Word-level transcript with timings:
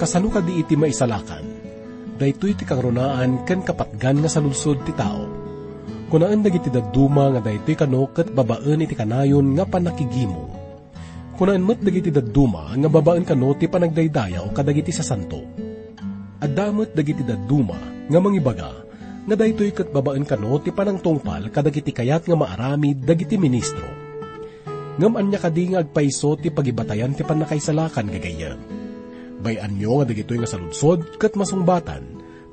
kasano 0.00 0.32
ka 0.32 0.40
di 0.40 0.64
iti 0.64 0.80
maisalakan, 0.80 1.44
daytoy 2.16 2.56
ti 2.56 2.64
kangrunaan 2.64 3.44
ken 3.44 3.60
kapatgan 3.60 4.24
nga 4.24 4.32
sa 4.32 4.40
lungsod 4.40 4.80
ti 4.88 4.96
tao. 4.96 5.28
Kunaan 6.08 6.40
dagiti 6.40 6.72
daduma 6.72 7.28
nga 7.36 7.44
daytoy 7.44 7.76
kano 7.76 8.08
ket 8.08 8.32
babaan 8.32 8.80
iti 8.80 8.96
kanayon 8.96 9.52
nga 9.52 9.68
panakigimo. 9.68 10.56
Kunaan 11.36 11.68
met 11.68 11.84
dagiti 11.84 12.08
daduma 12.08 12.72
nga 12.72 12.88
babaan 12.88 13.28
kano 13.28 13.52
ti 13.60 13.68
panagdaydayaw 13.68 14.48
kadagiti 14.56 14.88
sa 14.88 15.04
santo. 15.04 15.44
Adamot 16.40 16.96
dagiti 16.96 17.20
daduma 17.20 18.08
nga 18.08 18.18
mangibaga 18.24 18.72
nga 19.28 19.36
daytoy 19.36 19.76
ket 19.76 19.92
babaan 19.92 20.24
kano 20.24 20.56
ti 20.64 20.72
panangtungpal 20.72 21.52
kadagiti 21.52 21.92
kayat 21.92 22.24
nga 22.24 22.40
maaramid 22.40 23.04
dagiti 23.04 23.36
ministro. 23.36 23.84
Ngam 24.96 25.20
anya 25.20 25.36
kadi 25.36 25.76
nga 25.76 25.84
agpaiso 25.84 26.40
ti 26.40 26.48
pagibatayan 26.48 27.12
ti 27.12 27.20
panakaisalakan 27.20 28.08
gagayam 28.08 28.79
Bayan 29.40 29.72
nyo 29.80 30.04
nga 30.04 30.12
dagitoy 30.12 30.36
nga 30.36 30.52
saludsod 30.52 31.16
kat 31.16 31.32
masungbatan, 31.32 32.04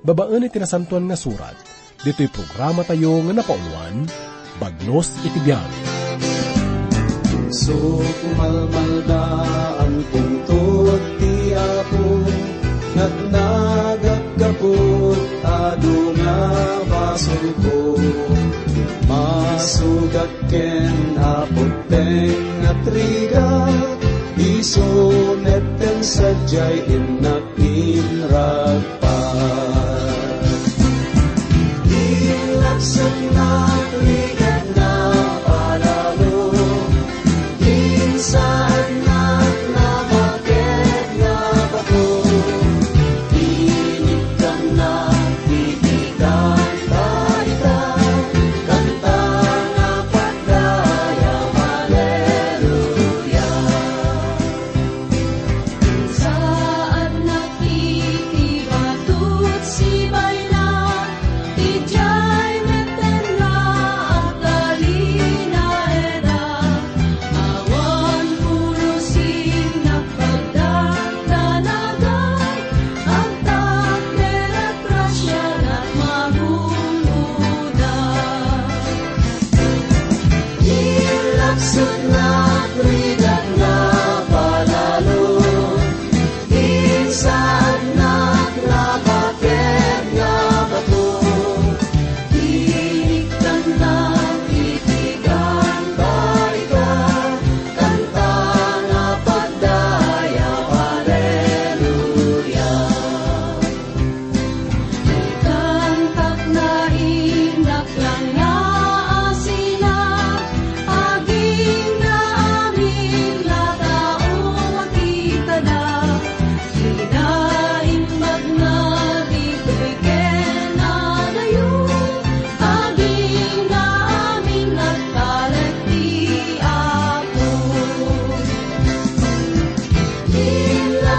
babaan 0.08 0.48
iti 0.48 0.56
nasantuan 0.56 1.12
nga 1.12 1.20
surat, 1.20 1.60
dito'y 2.08 2.32
programa 2.32 2.88
tayo 2.88 3.20
nga 3.28 3.44
napauluan, 3.44 4.08
Bagnos 4.56 5.12
Itibiyan. 5.28 5.68
So 7.52 7.76
kumalmaldaan 8.00 9.92
pungtot 10.16 11.04
ti 11.20 11.52
ako, 11.52 12.24
Nat 12.98 13.16
nagagapot 13.30 15.22
ado 15.44 15.98
nga 16.18 16.40
basol 16.88 17.46
ko, 17.68 18.00
Masugat 19.12 20.32
ken 20.48 21.20
apoteng 21.20 22.64
at 22.64 22.82
rigat, 22.88 24.00
Iso 24.40 25.07
DJ 26.48 26.88
in 26.88 27.17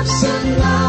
sunlight. 0.08 0.87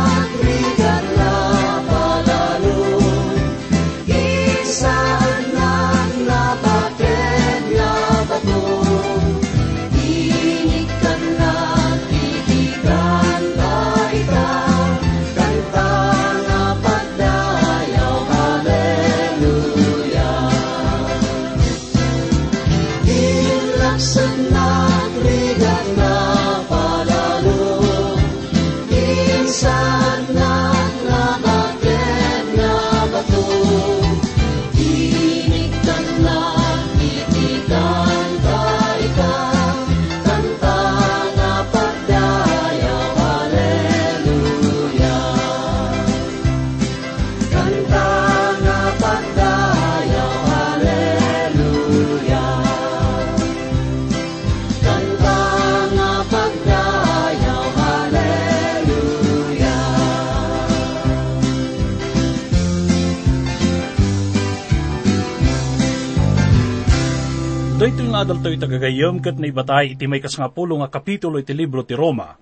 Dito 68.19 68.27
nga 68.27 68.35
adal 68.35 68.43
to'y 68.43 68.59
tagagayom 68.59 69.23
kat 69.23 69.39
na 69.39 69.47
ibatay 69.47 69.95
iti 69.95 70.03
may 70.03 70.19
kasangapulo 70.19 70.83
nga 70.83 70.91
kapitulo 70.91 71.39
iti 71.39 71.55
libro 71.55 71.87
ti 71.87 71.95
Roma. 71.95 72.35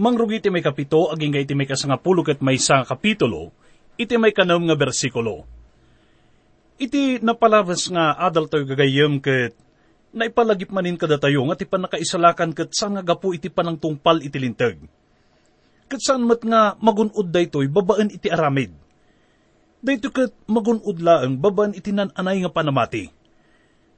Mangrugi 0.00 0.40
iti 0.40 0.48
may 0.48 0.64
kapito, 0.64 1.12
aging 1.12 1.36
iti 1.36 1.52
may 1.52 1.68
kasangapulo 1.68 2.24
kat 2.24 2.40
may 2.40 2.56
isang 2.56 2.88
kapitulo, 2.88 3.52
iti 4.00 4.16
may 4.16 4.32
kanam 4.32 4.64
nga 4.64 4.72
bersikulo. 4.80 5.44
Iti 6.80 7.20
napalabas 7.20 7.92
nga 7.92 8.16
adal 8.16 8.48
to'y 8.48 8.64
gagayom 8.64 9.20
kat 9.20 9.52
naipalagip 10.16 10.72
manin 10.72 10.96
kada 10.96 11.20
tayo 11.20 11.44
nga 11.52 11.56
ti 11.60 11.68
panakaisalakan 11.68 12.56
kat 12.56 12.72
saan 12.72 12.96
nga 12.96 13.04
gapu 13.04 13.36
iti 13.36 13.52
panang 13.52 13.76
tungpal 13.76 14.24
iti 14.24 14.40
lintag. 14.40 14.80
Kat 15.84 16.00
saan 16.00 16.24
mat 16.24 16.40
nga 16.40 16.80
magunod 16.80 17.28
daytoy 17.28 17.68
babaan 17.68 18.08
iti 18.08 18.32
aramid. 18.32 18.72
Dayto 19.84 20.16
kat 20.16 20.32
magunod 20.48 20.96
laang 20.96 21.36
babaan 21.36 21.76
iti 21.76 21.92
nananay 21.92 22.40
nga 22.40 22.48
panamati. 22.48 23.19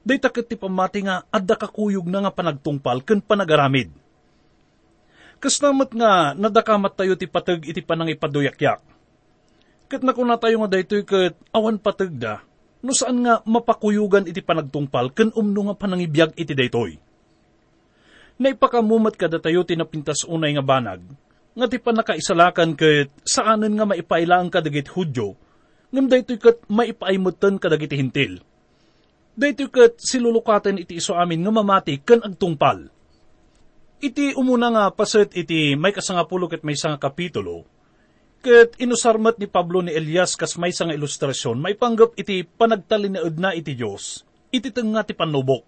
Dayta 0.03 0.27
kat 0.27 0.51
ti 0.51 0.59
pamati 0.59 0.99
nga 1.07 1.23
adda 1.31 1.55
kakuyog 1.55 2.03
na 2.11 2.27
nga 2.27 2.35
panagtungpal 2.35 3.07
ken 3.07 3.23
panagaramid. 3.23 3.87
Kasnamat 5.39 5.95
nga 5.95 6.35
nadakamat 6.35 6.91
tayo 6.99 7.15
ti 7.15 7.23
patag 7.23 7.63
iti 7.63 7.79
panangipaduyakyak. 7.79 8.83
Kat 9.87 10.01
nakuna 10.03 10.35
tayo 10.35 10.59
nga 10.59 10.71
daytoy 10.75 11.07
kat 11.07 11.39
awan 11.55 11.79
patag 11.79 12.11
da, 12.19 12.43
no 12.83 12.91
saan 12.91 13.23
nga 13.23 13.39
mapakuyugan 13.47 14.27
iti 14.27 14.43
panagtungpal 14.43 15.15
ken 15.15 15.31
umno 15.31 15.71
nga 15.71 15.79
panangibiyag 15.79 16.35
iti 16.35 16.51
daytoy. 16.51 16.99
Naipakamumat 18.43 19.15
kada 19.15 19.39
tayo 19.39 19.63
tinapintas 19.63 20.27
unay 20.27 20.51
nga 20.51 20.63
banag, 20.63 20.99
nga 21.55 21.65
ti 21.71 21.79
panakaisalakan 21.79 22.75
ket 22.75 23.07
saanen 23.23 23.79
nga 23.79 23.87
maipailaan 23.87 24.51
kadagit 24.51 24.91
hudyo, 24.91 25.39
ngam 25.95 26.11
daytoy 26.11 26.43
ket 26.43 26.59
maipaimutan 26.67 27.55
kadagiti 27.55 27.95
hintil 27.95 28.43
Daytoy 29.33 29.69
kat 29.73 29.97
silulukaten 29.97 30.77
iti 30.77 31.01
iso 31.01 31.17
amin 31.17 31.41
nga 31.41 31.51
mamati 31.53 32.01
ken 32.05 32.21
agtungpal. 32.21 32.85
Iti 34.03 34.35
umuna 34.37 34.69
nga 34.69 34.83
paset 34.93 35.33
iti 35.33 35.73
may 35.73 35.95
kasangapulo 35.95 36.45
ket 36.45 36.61
may 36.61 36.77
isang 36.77 36.99
kapitulo, 36.99 37.65
Ket 38.43 38.75
inusarmat 38.75 39.39
ni 39.39 39.47
Pablo 39.47 39.79
ni 39.79 39.95
Elias 39.95 40.35
kas 40.35 40.59
may 40.59 40.75
nga 40.75 40.91
ilustrasyon, 40.91 41.63
may 41.63 41.79
panggap 41.79 42.11
iti 42.19 42.43
panagtalinaod 42.43 43.39
na 43.39 43.55
iti 43.55 43.71
Diyos, 43.71 44.27
iti 44.51 44.67
nga 44.67 45.07
ti 45.07 45.15
panubok. 45.15 45.63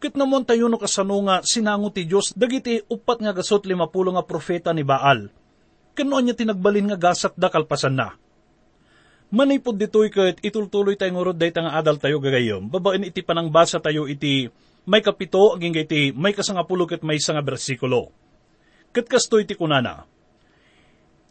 Ket 0.00 0.16
namon 0.16 0.48
tayo 0.48 0.72
no 0.72 0.80
kasano 0.80 1.20
nga 1.28 1.44
sinango 1.44 1.92
ti 1.92 2.08
Diyos, 2.08 2.32
dagiti 2.32 2.80
upat 2.88 3.20
nga 3.20 3.36
gasot 3.36 3.68
limapulo 3.68 4.16
nga 4.16 4.24
profeta 4.24 4.72
ni 4.72 4.80
Baal. 4.80 5.28
Kano 5.92 6.16
niya 6.24 6.32
tinagbalin 6.32 6.88
nga 6.88 7.12
gasat 7.12 7.36
da 7.36 7.52
kalpasan 7.52 8.00
na. 8.00 8.16
Manipod 9.32 9.80
ditoy 9.80 10.12
ket 10.12 10.44
itultuloy 10.44 10.92
tayo 10.92 11.16
ngurod 11.16 11.40
day 11.40 11.48
nga 11.56 11.80
adal 11.80 11.96
tayo 11.96 12.20
gagayom, 12.20 12.68
babaen 12.68 13.08
iti 13.08 13.24
panangbasa 13.24 13.80
tayo 13.80 14.04
iti 14.04 14.52
may 14.84 15.00
kapito 15.00 15.56
aging 15.56 15.72
iti 15.72 16.12
may 16.12 16.36
kasangapulo 16.36 16.84
ket 16.84 17.00
may 17.00 17.16
nga 17.16 17.40
bersikulo. 17.40 18.12
Ket 18.92 19.08
kastoy 19.08 19.48
ti 19.48 19.56
kunana, 19.56 20.04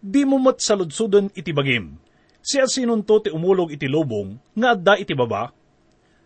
Di 0.02 0.26
mo 0.26 0.42
mat 0.42 0.58
saludsudan 0.58 1.30
iti 1.38 1.54
bagim. 1.54 1.94
Siya 2.42 2.66
sinunto 2.66 3.22
ti 3.22 3.30
umulog 3.30 3.70
iti 3.70 3.86
lubong, 3.86 4.34
nga 4.58 4.74
adda 4.74 4.98
iti 4.98 5.14
baba. 5.14 5.54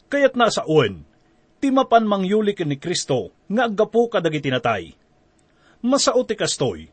Kayat 0.07 0.39
na 0.39 0.47
sa 0.47 0.63
uwan, 0.63 1.03
ti 1.59 1.75
mapan 1.75 2.07
mangyuli 2.07 2.55
ni 2.55 2.79
Kristo, 2.79 3.35
nga 3.51 3.67
aggapo 3.67 4.07
kadagiti 4.07 4.47
natay. 4.47 4.95
Masao 5.83 6.23
ti 6.23 6.39
kastoy, 6.39 6.87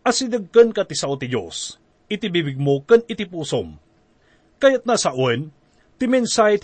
asidagkan 0.00 0.72
ka 0.72 0.88
ti 0.88 0.96
sao 0.96 1.20
ti 1.20 1.28
Diyos, 1.28 1.76
iti 2.08 2.32
bibig 2.32 2.56
mo 2.56 2.80
kan 2.88 3.04
iti 3.04 3.28
pusom. 3.28 3.76
Kayat 4.58 4.82
na 4.90 4.98
sa 4.98 5.14
uwan, 5.14 5.54
ti 5.98 6.06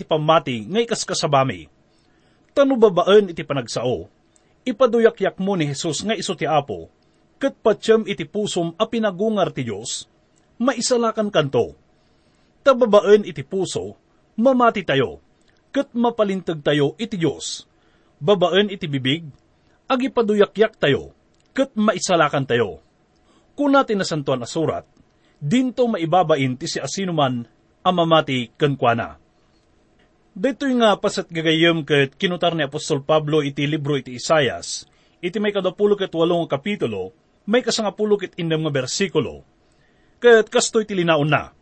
pamati 0.03 0.67
ngay 0.67 0.83
kaskasabami. 0.83 1.71
Tano 2.51 2.75
babaan 2.75 3.31
iti 3.31 3.43
panagsao, 3.43 4.07
ipaduyak-yak 4.67 5.39
mo 5.39 5.55
ni 5.55 5.71
Jesus 5.71 6.03
nga 6.03 6.15
iso 6.15 6.35
ti 6.35 6.47
Apo, 6.47 6.91
kat 7.39 7.55
patyam 7.59 8.07
iti 8.07 8.23
pusom 8.23 8.75
a 8.79 8.87
pinagungar 8.87 9.51
ti 9.55 9.67
Diyos, 9.67 10.07
maisalakan 10.59 11.31
kanto. 11.31 11.75
Tababaan 12.63 13.27
iti 13.27 13.43
puso, 13.43 13.95
mamati 14.39 14.83
tayo, 14.83 15.23
kat 15.71 15.91
mapalintag 15.95 16.63
tayo 16.63 16.95
iti 16.99 17.19
Diyos. 17.19 17.67
Babaan 18.19 18.71
iti 18.71 18.87
bibig, 18.87 19.27
agi 19.87 20.07
paduyakyak 20.11 20.79
tayo, 20.79 21.11
kat 21.51 21.75
maisalakan 21.75 22.47
tayo. 22.47 22.79
Kung 23.55 23.71
natin 23.71 24.03
nasantuan 24.03 24.43
na 24.43 24.47
surat, 24.49 24.83
dinto 25.39 25.87
maibabain 25.87 26.59
ti 26.59 26.67
si 26.67 26.79
asinuman 26.79 27.54
amamati 27.85 28.49
kankwana. 28.57 29.21
Dito 30.35 30.65
nga 30.65 30.97
pasat 30.97 31.29
gagayam 31.29 31.85
kat 31.85 32.17
kinutar 32.17 32.57
ni 32.57 32.65
Apostol 32.65 33.05
Pablo 33.05 33.45
iti 33.45 33.63
libro 33.69 33.95
iti 33.95 34.17
Isayas, 34.17 34.89
iti 35.23 35.37
may 35.39 35.53
kadapulo 35.53 35.93
kat 35.95 36.11
walong 36.11 36.49
kapitulo, 36.49 37.15
may 37.45 37.61
kasangapulo 37.61 38.17
ket 38.17 38.35
indam 38.41 38.65
nga 38.65 38.73
bersikulo, 38.73 39.45
ket 40.19 40.49
kastoy 40.49 40.83
ti 40.83 40.97
linaon 40.97 41.29
na. 41.29 41.53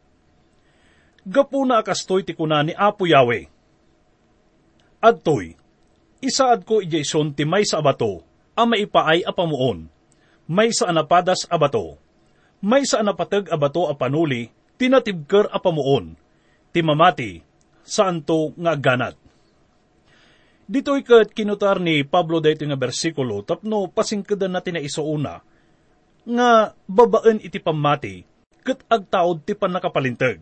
Gapo 1.27 1.61
na 1.67 1.85
kastoy 1.85 2.25
ti 2.25 2.33
kuna 2.33 2.65
ni 2.65 2.73
Apo 2.73 3.05
Yahweh. 3.05 3.45
Adtoy, 5.03 5.53
isaad 6.23 6.63
ko 6.63 6.79
ijayson 6.79 7.35
ti 7.35 7.43
may 7.43 7.67
sa 7.67 7.83
abato, 7.83 8.23
a 8.55 8.63
maipaay 8.63 9.21
a 9.27 9.35
pamuon, 9.35 9.91
may 10.47 10.71
sa 10.71 10.89
anapadas 10.89 11.45
abato, 11.51 11.99
may 12.63 12.87
sa 12.87 13.03
anapatag 13.03 13.51
abato 13.51 13.85
a 13.91 13.93
panuli, 13.93 14.47
tinatibker 14.77 15.49
a 15.49 15.57
pamuon, 15.61 16.17
ti 16.73 16.79
mamati, 16.81 17.41
saan 17.83 18.23
to 18.23 18.55
nga 18.57 18.73
ganat. 18.79 19.15
Dito'y 20.63 21.03
kat 21.03 21.35
kinutar 21.35 21.83
ni 21.83 22.07
Pablo 22.07 22.39
dito 22.39 22.63
nga 22.63 22.79
bersikulo, 22.79 23.43
tapno 23.43 23.91
pasingkadan 23.91 24.55
natin 24.55 24.79
na 24.79 24.81
isuuna, 24.81 25.43
nga 26.23 26.71
babaan 26.87 27.43
iti 27.43 27.59
pamati, 27.59 28.23
kat 28.63 28.79
agtaod 28.87 29.43
ti 29.43 29.53
panakapalintag. 29.59 30.39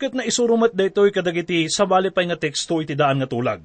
Kat 0.00 0.12
na 0.16 0.24
isurumat 0.24 0.72
daytoy 0.72 1.12
kadagiti 1.12 1.68
sabali 1.68 2.10
pay 2.10 2.26
nga 2.26 2.40
teksto 2.40 2.80
iti 2.80 2.96
daan 2.96 3.20
nga 3.20 3.28
tulag. 3.28 3.60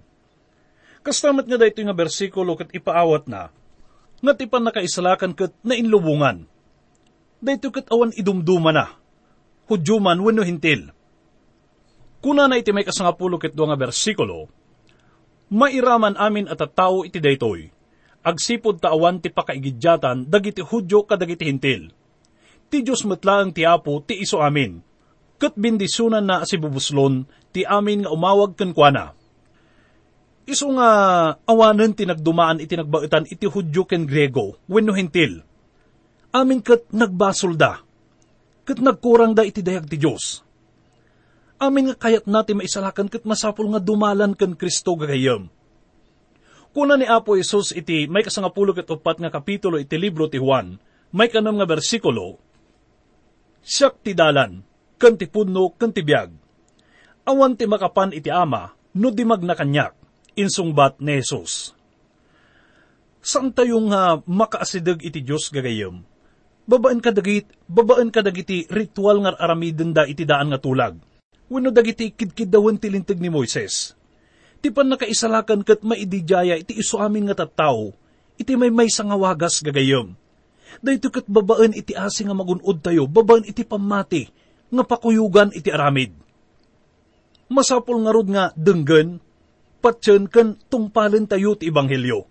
Kastamat 1.01 1.47
nga 1.47 1.57
daytoy 1.57 1.87
nga 1.87 1.95
bersikulo 1.95 2.59
kat 2.59 2.75
ipaawat 2.75 3.31
na, 3.31 3.47
nga 4.19 4.33
ti 4.35 4.43
panakaisalakan 4.43 5.31
kat 5.33 5.55
na 5.63 5.79
inlubungan. 5.79 6.43
Daytoy 7.39 7.71
kat 7.71 7.87
awan 7.87 8.11
idumduma 8.11 8.75
na, 8.75 8.91
hudyuman 9.69 10.17
wenno 10.17 10.41
hintil. 10.41 10.89
Kuna 12.19 12.49
na 12.49 12.59
iti 12.59 12.75
may 12.75 12.83
kasangapulo 12.83 13.39
ket 13.39 13.55
nga 13.55 13.79
bersikulo, 13.79 14.51
mairaman 15.53 16.19
amin 16.19 16.51
at 16.51 16.59
tao 16.75 17.07
iti 17.07 17.21
daytoy, 17.21 17.71
agsipod 18.25 18.83
taawan 18.83 19.23
ti 19.23 19.31
pakaigidyatan 19.31 20.27
dagiti 20.27 20.59
hudyo 20.59 21.07
kadagiti 21.07 21.47
hintil. 21.47 21.93
Ti 22.69 22.85
Diyos 22.85 23.01
matlaang 23.07 23.49
ti 23.55 23.65
Apo 23.65 24.03
ti 24.05 24.19
iso 24.21 24.43
amin. 24.43 24.83
Kat 25.39 25.55
bindisunan 25.55 26.21
na 26.21 26.43
si 26.43 26.59
bubuslon 26.59 27.23
ti 27.55 27.63
amin 27.63 28.03
nga 28.05 28.11
umawag 28.13 28.59
kenkwana. 28.59 29.15
Iso 30.45 30.67
nga 30.75 30.89
awanan 31.47 31.95
ti 31.95 32.03
nagdumaan 32.05 32.61
iti 32.61 32.75
nagbaitan 32.75 33.25
iti 33.29 33.47
hudyo 33.47 33.87
ken 33.87 34.05
Grego, 34.05 34.59
wenno 34.67 34.93
hintil. 34.93 35.41
Amin 36.29 36.61
kat 36.61 36.85
nagbasol 36.93 37.57
Kat 38.69 38.77
nagkurang 38.77 39.33
da 39.33 39.41
iti 39.41 39.65
dayag 39.65 39.89
ti 39.89 39.97
Diyos. 39.97 40.45
Amin 41.57 41.89
nga 41.89 41.97
kayat 41.97 42.29
natin 42.29 42.61
maisalakan 42.61 43.09
kat 43.09 43.25
masapul 43.25 43.65
nga 43.73 43.81
dumalan 43.81 44.37
ken 44.37 44.53
Kristo 44.53 44.93
gagayam 44.95 45.49
Kuna 46.69 46.95
ni 46.95 47.03
Apo 47.09 47.33
Isus 47.33 47.73
iti 47.73 48.05
may 48.05 48.21
kasangapulo 48.21 48.77
ket 48.77 48.87
upat 48.87 49.17
nga 49.17 49.33
kapitulo 49.33 49.81
iti 49.81 49.97
libro 49.97 50.29
ti 50.29 50.37
Juan, 50.37 50.77
may 51.09 51.27
kanam 51.27 51.57
nga 51.57 51.65
bersikulo, 51.65 52.37
Siyak 53.59 54.01
ti 54.05 54.15
dalan, 54.15 54.63
kan 54.95 55.19
ti 55.19 55.27
punno, 55.27 55.75
kan 55.75 55.91
ti 55.91 56.01
biyag. 56.05 56.31
Awan 57.27 57.59
ti 57.59 57.67
makapan 57.67 58.15
iti 58.15 58.31
ama, 58.31 58.71
no 58.95 59.11
di 59.11 59.27
magnakanyak, 59.27 59.93
insungbat 60.39 60.97
ni 61.03 61.19
Jesus. 61.19 61.75
Saan 63.19 63.51
tayo 63.51 63.77
nga 63.91 64.23
makaasidag 64.23 65.03
iti 65.03 65.19
Diyos 65.19 65.51
gagayom? 65.51 66.07
Babaan 66.69 67.01
ka 67.01 67.09
dagit, 67.09 67.49
babaan 67.65 68.13
ka 68.13 68.21
dagiti 68.21 68.69
ritual 68.69 69.25
nga 69.25 69.33
aramiden 69.41 69.89
da 69.89 70.05
iti 70.05 70.21
daan 70.21 70.53
nga 70.53 70.61
tulag. 70.61 71.01
Wano 71.49 71.73
dagiti 71.73 72.13
kidkidawan 72.13 72.77
ti 72.77 72.93
lintag 72.93 73.17
ni 73.17 73.33
Moises 73.33 73.97
Ti 74.61 74.69
pan 74.69 74.85
nakaisalakan 74.85 75.65
kat 75.65 75.81
maidijaya 75.81 76.53
iti 76.61 76.77
iso 76.77 77.01
amin 77.01 77.25
nga 77.25 77.41
tattao, 77.41 77.97
iti 78.37 78.53
may 78.53 78.69
may 78.69 78.85
sangawagas 78.85 79.65
gagayom. 79.65 80.13
Dahito 80.85 81.09
kat 81.09 81.25
babaan 81.25 81.73
iti 81.73 81.97
asi 81.97 82.21
nga 82.21 82.37
magunod 82.37 82.85
tayo, 82.85 83.09
babaan 83.09 83.49
iti 83.49 83.65
pamati, 83.65 84.29
nga 84.69 84.85
pakuyugan 84.85 85.49
iti 85.49 85.73
aramid. 85.73 86.13
Masapol 87.49 87.97
nga 88.05 88.13
rod 88.13 88.29
nga 88.29 88.53
denggen, 88.53 89.17
patsen 89.81 90.29
kan 90.29 90.53
tungpalin 90.69 91.25
tayo 91.25 91.57
ti 91.57 91.73
Ebanghelyo. 91.73 92.28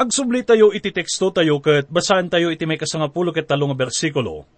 Agsubli 0.00 0.40
tayo 0.42 0.72
iti 0.72 0.88
teksto 0.88 1.30
tayo 1.30 1.60
kat 1.60 1.86
basahan 1.92 2.32
tayo 2.32 2.48
iti 2.48 2.64
may 2.64 2.80
kasangapulo 2.80 3.30
ket 3.30 3.44
talong 3.44 3.76
bersikulo. 3.76 4.48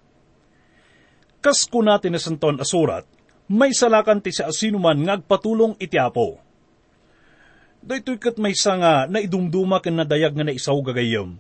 Kas 1.45 1.69
ko 1.69 1.85
natin 1.85 2.17
na 2.17 2.21
santon 2.23 2.57
asurat, 2.57 3.05
may 3.51 3.75
salakan 3.77 4.25
ti 4.25 4.33
sa 4.33 4.49
asinuman 4.49 4.97
nga 5.05 5.21
agpatulong 5.21 5.77
iti 5.77 6.01
apo. 6.01 6.41
Daytoy 7.85 8.17
kat 8.17 8.41
may 8.41 8.57
nga 8.57 9.05
naidumduma 9.05 9.85
ken 9.85 10.01
nadayag 10.01 10.33
nga 10.33 10.49
naisaw 10.49 10.81
gagayom. 10.81 11.37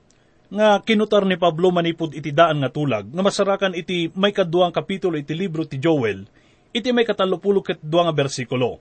Nga 0.52 0.84
kinutar 0.84 1.24
ni 1.24 1.40
Pablo 1.40 1.72
manipod 1.72 2.12
iti 2.12 2.28
daan 2.28 2.60
nga 2.60 2.68
tulag, 2.68 3.08
nga 3.08 3.22
masarakan 3.24 3.72
iti 3.72 4.12
may 4.12 4.36
kaduang 4.36 4.76
kapitulo 4.76 5.16
iti 5.16 5.32
libro 5.32 5.64
ti 5.64 5.80
Joel, 5.80 6.28
iti 6.76 6.92
may 6.92 7.08
katalupulo 7.08 7.64
ket 7.64 7.80
duang 7.80 8.12
nga 8.12 8.14
bersikulo. 8.14 8.76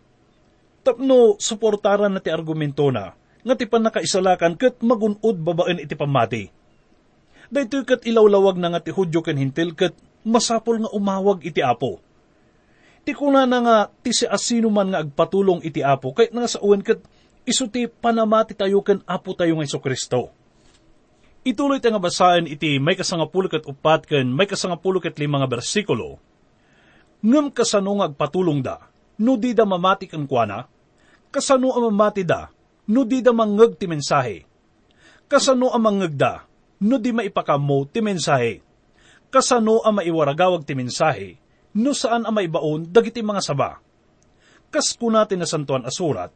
Tapno, 0.83 1.39
suportaran 1.39 2.11
na 2.11 2.19
ti 2.19 2.27
argumento 2.27 2.91
na, 2.91 3.15
nga 3.43 3.53
ti 3.59 3.67
panakaisalakan 3.67 4.55
ket 4.55 4.79
magunod 4.79 5.37
babaen 5.43 5.83
iti 5.83 5.95
pamati. 5.95 6.43
Daytoy 7.53 7.83
kat 7.85 8.07
ilawlawag 8.07 8.57
na 8.57 8.73
nga 8.73 8.81
ti 8.81 8.89
hudyo 8.89 9.21
ken 9.21 9.37
hintil 9.37 9.75
ket 9.75 9.93
masapol 10.23 10.79
nga 10.79 10.91
umawag 10.95 11.43
iti 11.43 11.59
apo 11.59 11.99
Ti 13.03 13.11
kuna 13.11 13.43
na 13.43 13.59
nga 13.59 13.77
ti 13.91 14.15
si 14.15 14.23
asino 14.23 14.71
man 14.71 14.95
nga 14.95 15.03
agpatulong 15.03 15.59
iti 15.59 15.83
apo, 15.83 16.15
kay 16.15 16.31
nga 16.31 16.47
sa 16.47 16.63
uwan 16.63 16.79
kat 16.79 17.03
iso 17.43 17.67
ti 17.67 17.91
panamati 17.91 18.55
tayo 18.55 18.79
ken 18.79 19.03
apo 19.03 19.35
tayo 19.35 19.59
nga 19.59 19.67
Iso 19.67 19.83
Kristo. 19.83 20.31
Ituloy 21.43 21.83
tayo 21.83 21.99
nga 21.99 22.03
basahin 22.07 22.47
iti 22.47 22.79
may 22.79 22.95
kasangapulo 22.95 23.51
kat 23.51 23.67
upat 23.67 24.07
ken 24.07 24.31
may 24.31 24.47
kasangapulo 24.47 25.03
kat 25.03 25.19
lima 25.19 25.43
nga 25.43 25.51
bersikulo. 25.51 26.15
Ngam 27.19 27.51
kasano 27.51 27.99
nga 27.99 28.07
agpatulong 28.07 28.63
da, 28.63 28.79
no 29.19 29.35
di 29.35 29.51
da 29.51 29.67
mamati 29.67 30.07
kan 30.07 30.23
kuana, 30.23 30.63
kasano 31.27 31.75
ang 31.75 31.91
mamati 31.91 32.23
da, 32.23 32.52
no 32.89 33.07
di 33.07 33.23
da 33.23 33.31
mangag 33.31 33.79
ti 33.79 33.87
mensahe. 33.87 34.43
Kasano 35.29 35.71
ang 35.71 35.83
mangag 35.83 36.13
da, 36.13 36.43
no 36.83 36.99
di 36.99 37.15
maipakamo 37.15 37.87
ti 37.87 38.03
mensahe. 38.03 38.59
Kasano 39.31 39.81
ang 39.81 39.97
maiwaragawag 39.97 40.61
ti 40.67 40.77
mensahe, 40.77 41.39
no 41.73 41.95
saan 41.95 42.27
ang 42.27 42.35
maibaon 42.37 42.85
dagiti 42.85 43.23
mga 43.23 43.41
saba. 43.41 43.81
Kas 44.69 44.93
ko 44.93 45.09
natin 45.09 45.41
na 45.41 45.47
santuan 45.49 45.85
asurat, 45.85 46.29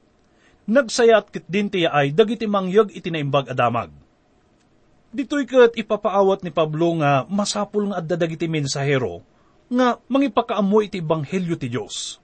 nagsayat 0.66 1.30
kit 1.30 1.46
din 1.46 1.70
tiya 1.70 1.94
ay 1.94 2.14
dagiti 2.14 2.50
mangyag 2.50 2.90
iti 2.94 3.10
naimbag 3.14 3.50
adamag. 3.54 3.94
Dito'y 5.14 5.48
kat 5.48 5.74
ipapaawat 5.80 6.44
ni 6.44 6.52
Pablo 6.52 7.00
nga 7.00 7.24
masapul 7.32 7.90
nga 7.90 8.04
adda 8.04 8.20
dagiti 8.20 8.46
mensahero 8.46 9.24
nga 9.68 10.00
mangipakaamo 10.08 10.78
iti 10.84 11.00
banghelyo 11.04 11.56
ti 11.60 11.68
Dios. 11.72 12.20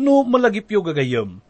No 0.00 0.24
malagipyo 0.24 0.80
gagayem, 0.80 1.40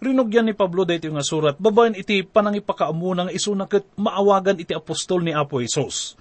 rinugyan 0.00 0.46
ni 0.48 0.54
Pablo 0.54 0.84
dayto 0.84 1.08
nga 1.08 1.24
surat, 1.24 1.56
babaen 1.56 1.96
iti 1.96 2.22
panangipakaamo 2.22 3.10
nga 3.16 3.32
isuna 3.32 3.64
kat 3.64 3.84
maawagan 3.96 4.60
iti 4.60 4.76
apostol 4.76 5.24
ni 5.24 5.32
Apo 5.32 5.60
Isos. 5.64 6.16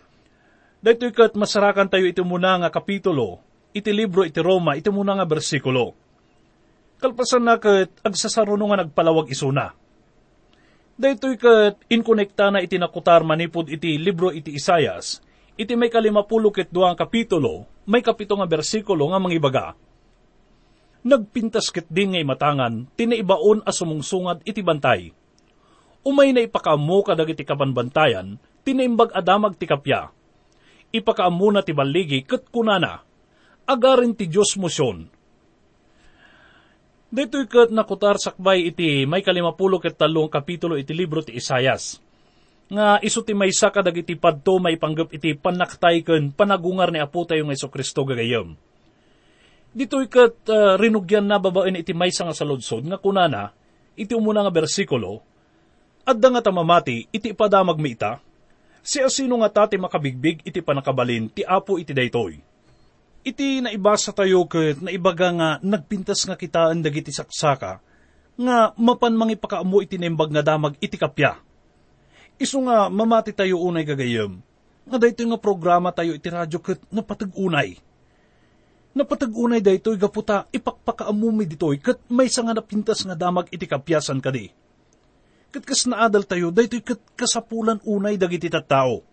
Dayto 0.79 1.09
kat 1.11 1.33
masarakan 1.35 1.89
tayo 1.89 2.05
iti 2.07 2.21
muna 2.23 2.61
nga 2.61 2.69
kapitulo, 2.71 3.41
iti 3.75 3.91
libro 3.91 4.23
iti 4.23 4.39
Roma, 4.39 4.79
iti 4.79 4.87
muna 4.87 5.17
nga 5.19 5.27
bersikulo. 5.27 5.97
Kalpasan 7.01 7.43
na 7.43 7.59
kat 7.59 7.91
agsasaruno 8.01 8.71
nga 8.71 8.85
nagpalawag 8.85 9.27
isuna. 9.27 9.75
Daytoy 10.95 11.35
kat 11.35 11.75
inkonekta 11.91 12.55
na 12.55 12.63
iti 12.63 12.79
nakutar 12.79 13.19
manipod 13.27 13.67
iti 13.67 13.99
libro 13.99 14.31
iti 14.31 14.55
Isayas, 14.55 15.19
iti 15.59 15.75
may 15.75 15.91
kalimapulo 15.91 16.55
ket 16.55 16.71
kapitulo, 16.71 17.67
may 17.83 17.99
kapito 17.99 18.39
nga 18.39 18.47
bersikulo 18.47 19.11
nga 19.11 19.19
mangibaga. 19.19 19.75
Nagpintas 21.05 21.69
ket 21.69 21.85
din 21.93 22.17
nga 22.17 22.23
imatangan, 22.25 22.89
tinaibaon 22.97 23.61
a 23.61 23.69
sumungsungad 23.69 24.41
iti 24.41 24.65
bantay. 24.65 25.13
Umay 26.01 26.33
na 26.33 26.41
ipakaamo 26.41 27.05
kadag 27.05 27.29
iti 27.29 27.45
kabanbantayan, 27.45 28.41
tinaimbag 28.65 29.13
adamag 29.13 29.53
ti 29.61 29.69
kapya. 29.69 30.09
Ipakaamo 30.89 31.47
na 31.53 31.61
ti 31.61 31.77
baligi 31.77 32.25
ket 32.25 32.49
kunana, 32.49 33.05
agarin 33.69 34.17
ti 34.17 34.25
Diyos 34.25 34.57
musyon, 34.57 35.13
Dito'y 37.15 37.47
kat 37.47 37.71
nakutar 37.71 38.19
sakbay 38.19 38.75
iti 38.75 39.07
may 39.07 39.23
kalimapulo 39.23 39.79
ket 39.79 39.95
talong 39.95 40.27
kapitulo 40.27 40.75
iti 40.75 40.91
libro 40.91 41.23
ti 41.23 41.31
Isayas. 41.37 42.03
Nga 42.67 42.99
iso 43.07 43.23
ti 43.23 43.31
may 43.31 43.55
sa 43.55 43.71
kadag 43.71 43.95
iti 43.95 44.19
padto 44.19 44.59
may 44.59 44.75
panggap 44.75 45.13
iti 45.15 45.31
panaktay 45.31 46.03
ken 46.03 46.35
panagungar 46.35 46.91
ni 46.91 46.99
Apo 46.99 47.23
tayo 47.23 47.47
Iso 47.53 47.71
Kristo 47.71 48.03
gagayom. 48.03 48.59
Dito'y 49.75 50.07
kat 50.07 50.47
uh, 50.47 50.79
rinugyan 50.79 51.27
na 51.27 51.35
babaen 51.35 51.75
iti 51.75 51.91
may 51.91 52.07
nga 52.07 52.31
saludsod 52.31 52.87
nga 52.87 52.95
kunana, 52.95 53.51
iti 53.99 54.15
umuna 54.15 54.47
nga 54.47 54.55
bersikulo, 54.55 55.19
adda 56.07 56.31
nga 56.31 56.47
tamamati 56.47 57.11
iti 57.11 57.35
ipadamag 57.35 57.75
mi 57.75 57.91
ita, 57.91 58.23
si 58.79 59.03
asino 59.03 59.35
nga 59.43 59.51
tati 59.51 59.75
makabigbig 59.75 60.47
iti 60.47 60.63
panakabalin 60.63 61.27
ti 61.27 61.43
Apo 61.43 61.75
iti 61.75 61.91
daytoy 61.91 62.55
iti 63.25 63.57
naibasa 63.57 64.13
tayo 64.13 64.45
ket 64.45 64.85
naibaga 64.85 65.33
nga 65.33 65.49
nagpintas 65.65 66.29
nga 66.29 66.37
kitaan 66.37 66.85
dagiti 66.85 67.09
saksaka, 67.09 67.81
nga 68.37 68.57
mapan 68.77 69.17
mangi 69.17 69.33
pakaamo 69.33 69.81
iti 69.81 69.97
nembag 69.97 70.29
nga 70.29 70.45
damag 70.45 70.77
iti 70.77 70.93
kapya. 70.93 71.41
Isu 72.37 72.61
nga 72.69 72.85
mamati 72.93 73.33
tayo 73.33 73.57
unay 73.65 73.81
gagayem, 73.81 74.37
nga 74.85 74.97
dayto 75.01 75.25
nga 75.25 75.41
programa 75.41 75.89
tayo 75.89 76.13
iti 76.13 76.29
radyo 76.29 76.61
ket 76.61 76.85
napatag-unay. 78.95 79.59
Napatag-unay 79.59 79.61
dayto 79.61 79.91
gaputa 79.99 80.47
ipakpakaamo 80.49 81.29
mi 81.35 81.43
ditoy 81.43 81.83
ket 81.83 81.99
may 82.07 82.31
nga 82.31 82.55
napintas 82.55 83.03
nga 83.03 83.13
damag 83.13 83.51
iti 83.51 83.67
kapyasan 83.67 84.23
kadi. 84.23 84.47
Ket 85.51 85.63
kas 85.67 85.83
naadal 85.85 86.23
tayo 86.23 86.49
dayto 86.55 86.79
ket 86.79 87.03
kasapulan 87.19 87.83
unay 87.83 88.15
dagiti 88.15 88.47
tattao 88.47 89.03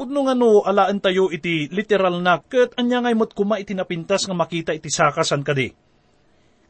Pudno 0.00 0.24
nga 0.24 0.32
no, 0.32 0.64
alaan 0.64 0.96
tayo 0.96 1.28
iti 1.28 1.68
literal 1.68 2.24
na, 2.24 2.40
kat 2.40 2.72
anya 2.80 3.04
ngay 3.04 3.12
mo't 3.12 3.36
kuma 3.36 3.60
iti 3.60 3.76
napintas 3.76 4.24
nga 4.24 4.32
makita 4.32 4.72
iti 4.72 4.88
sakasan 4.88 5.44
kadi. 5.44 5.76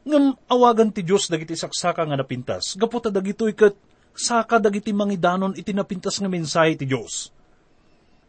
Ngam 0.03 0.35
awagan 0.51 0.91
ti 0.91 0.99
Diyos 0.99 1.31
dagiti 1.31 1.55
saksaka 1.55 2.03
nga 2.11 2.19
napintas, 2.19 2.75
gaputa 2.75 3.07
dagitoy 3.07 3.55
kat 3.55 3.71
saka 4.11 4.59
dagiti 4.59 4.91
mangidanon 4.91 5.55
iti 5.55 5.71
napintas 5.71 6.19
nga 6.19 6.27
mensahe 6.27 6.75
ti 6.75 6.83
Diyos. 6.83 7.31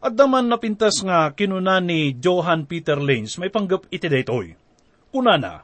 At 0.03 0.19
daman 0.19 0.51
napintas 0.51 0.99
nga 0.99 1.31
kinuna 1.31 1.79
ni 1.79 2.19
Johann 2.19 2.67
Peter 2.67 2.99
Lenz, 2.99 3.39
may 3.39 3.47
panggap 3.47 3.87
iti 3.87 4.11
daytoy. 4.11 4.51
Kunana, 5.07 5.63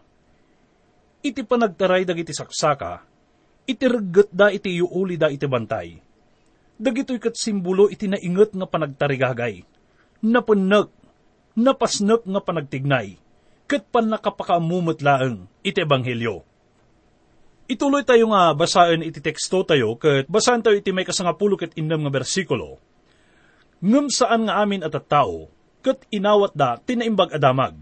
iti 1.19 1.43
panagtaray 1.43 2.07
dagiti 2.07 2.31
saksaka, 2.31 3.03
iti 3.67 3.85
da 4.31 4.47
iti 4.47 4.79
yuuli 4.79 5.19
da 5.19 5.27
iti 5.27 5.43
bantay 5.43 6.09
dagitoy 6.79 7.19
kat 7.19 7.35
simbolo 7.35 7.91
iti 7.91 8.07
nainget 8.07 8.55
nga 8.55 8.65
panagtarigagay. 8.65 9.67
Napunag, 10.23 10.87
napasnak 11.59 12.23
nga 12.23 12.41
panagtignay, 12.41 13.19
kat 13.67 13.83
pan 13.91 14.07
nakapakaamumot 14.07 15.03
laeng 15.03 15.45
iti 15.61 15.83
ebanghelyo. 15.83 16.47
Ituloy 17.69 18.01
tayo 18.01 18.33
nga 18.33 18.55
basaan 18.57 19.05
iti 19.05 19.21
teksto 19.21 19.61
tayo, 19.67 19.99
kat 19.99 20.25
basahan 20.25 20.63
tayo 20.65 20.79
iti 20.79 20.89
may 20.89 21.05
kasangapulo 21.05 21.59
kat 21.59 21.75
innam 21.77 22.01
nga 22.07 22.11
bersikulo. 22.15 22.81
Ngam 23.79 24.11
saan 24.11 24.47
nga 24.47 24.59
amin 24.59 24.83
at 24.83 24.95
tao, 25.07 25.47
kat 25.79 26.03
inawat 26.11 26.51
da 26.51 26.75
tinaimbag 26.83 27.31
adamag. 27.31 27.79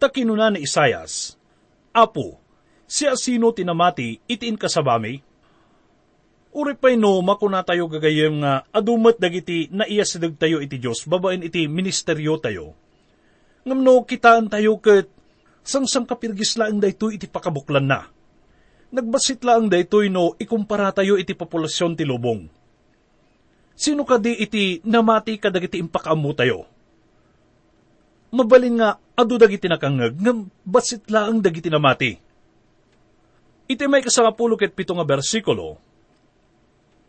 Takinuna 0.00 0.48
ni 0.48 0.64
Isayas, 0.64 1.36
Apo, 1.92 2.40
siya 2.88 3.12
sino 3.20 3.52
tinamati 3.52 4.16
itiin 4.24 4.56
kasabami? 4.56 5.20
Uri 6.50 6.74
pa'y 6.74 6.98
no, 6.98 7.20
makuna 7.22 7.62
tayo 7.62 7.86
gagayem 7.86 8.42
nga 8.42 8.66
adumat 8.74 9.20
dagiti 9.20 9.70
na 9.70 9.86
iya 9.86 10.02
sidag 10.02 10.34
tayo 10.40 10.58
iti 10.58 10.80
Diyos, 10.80 11.06
babaen 11.06 11.46
iti 11.46 11.68
ministeryo 11.70 12.40
tayo. 12.42 12.74
Ngam 13.68 13.84
no, 13.84 14.02
kitaan 14.02 14.48
tayo 14.48 14.80
ket 14.80 15.06
sangsang 15.60 16.08
kapirgis 16.08 16.56
laang 16.56 16.80
dayto 16.80 17.12
iti 17.12 17.28
pakabuklan 17.28 17.86
na. 17.86 18.08
Nagbasit 18.90 19.44
laang 19.44 19.70
dayto 19.70 20.02
no, 20.08 20.34
ikumpara 20.40 20.90
tayo 20.96 21.20
iti 21.20 21.36
populasyon 21.36 21.94
ti 21.94 22.08
lubong. 22.08 22.59
Sino 23.76 24.04
ka 24.04 24.20
di 24.20 24.36
iti 24.36 24.82
namati 24.84 25.40
ka 25.40 25.48
dagiti 25.48 25.80
impakamu 25.80 26.30
tayo? 26.36 26.68
Mabalin 28.30 28.78
nga, 28.78 28.90
adu 29.18 29.40
dagiti 29.40 29.66
nakangag, 29.66 30.14
ngam 30.14 30.46
basit 30.62 31.10
laang 31.10 31.42
dagiti 31.42 31.66
namati. 31.66 32.14
Iti 33.70 33.84
may 33.90 34.02
kasangapulo 34.02 34.54
ket 34.54 34.74
pito 34.74 34.94
nga 34.94 35.06
bersikulo, 35.06 35.78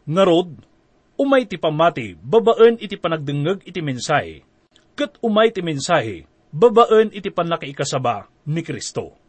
Ngarod, 0.01 0.58
umay 1.22 1.46
ti 1.46 1.62
pamati, 1.62 2.18
babaen 2.18 2.82
iti 2.82 2.98
panagdengeg 2.98 3.62
iti 3.70 3.86
mensahe, 3.86 4.41
kat 4.98 5.22
umay 5.22 5.53
ti 5.53 5.62
mensahe, 5.62 6.25
babaen 6.50 7.13
iti 7.13 7.30
panakaikasaba 7.30 8.25
ni 8.50 8.65
Kristo. 8.65 9.21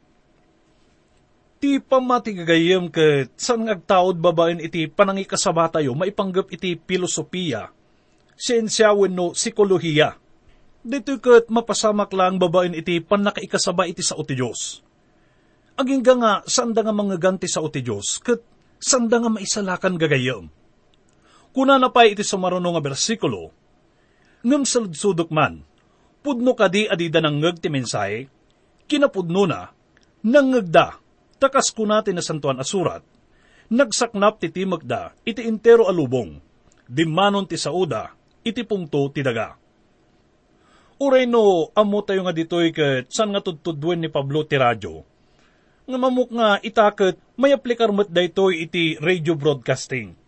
Ti 1.63 1.79
pamati 1.79 2.35
gagayem 2.35 2.91
ket 2.91 3.39
san 3.39 3.63
ngagtaod 3.63 4.19
babaen 4.19 4.59
iti 4.59 4.91
panangikasaba 4.91 5.71
tayo 5.71 5.95
maipanggap 5.95 6.51
iti 6.51 6.75
filosofiya, 6.75 7.71
siyensya 8.35 8.91
wenno 8.91 9.31
psikolohiya. 9.31 10.19
Dito 10.83 11.15
ket 11.23 11.47
mapasamak 11.55 12.11
lang 12.19 12.43
babaen 12.43 12.75
iti 12.75 12.99
panakaikasaba 12.99 13.87
iti 13.87 14.03
sa 14.03 14.19
uti 14.19 14.35
Diyos. 14.35 14.83
Aging 15.79 16.03
nga 16.03 16.43
sanda 16.51 16.83
nga 16.83 16.91
mga 16.91 17.23
ganti 17.23 17.47
sa 17.47 17.63
uti 17.63 17.79
Diyos, 17.79 18.19
ket 18.19 18.43
sanda 18.83 19.23
nga 19.23 19.31
maisalakan 19.31 19.95
gagayem 19.95 20.51
Kuna 21.53 21.77
na 21.77 21.93
pa 21.93 22.09
iti 22.09 22.25
sumaruno 22.25 22.73
nga 22.73 22.81
bersikulo, 22.81 23.53
ngam 24.43 24.65
saludsudok 24.65 25.29
man, 25.29 25.61
pudno 26.25 26.57
kadi 26.57 26.89
adida 26.89 27.21
ng 27.21 27.39
ngag 27.45 27.61
ti 27.61 27.69
mensahe, 27.69 28.27
kinapudno 28.89 29.45
na, 29.45 29.69
nangagda, 30.25 31.02
takas 31.43 31.75
kuna 31.75 32.07
ti 32.07 32.15
nasantuan 32.15 32.63
asurat, 32.63 33.03
nagsaknap 33.67 34.39
ti 34.39 34.55
timagda, 34.55 35.11
iti 35.27 35.43
intero 35.43 35.91
alubong, 35.91 36.39
dimanon 36.87 37.51
ti 37.51 37.59
sauda, 37.59 38.15
iti 38.47 38.63
pungto 38.63 39.11
ti 39.11 39.27
daga. 39.27 39.59
Uray 41.03 41.27
no, 41.27 41.75
amo 41.75 41.99
tayo 42.07 42.23
nga 42.23 42.31
ditoy 42.31 42.71
ket 42.71 43.11
san 43.11 43.35
nga 43.35 43.43
tudtudwen 43.43 43.99
ni 43.99 44.07
Pablo 44.07 44.47
ti 44.47 44.55
radyo. 44.55 45.03
Nga 45.91 45.99
mamuk 45.99 46.31
nga 46.31 46.63
itaket 46.63 47.19
may 47.35 47.51
aplikar 47.51 47.91
met 47.91 48.07
daytoy 48.07 48.63
iti 48.71 48.95
radio 49.03 49.35
broadcasting 49.35 50.23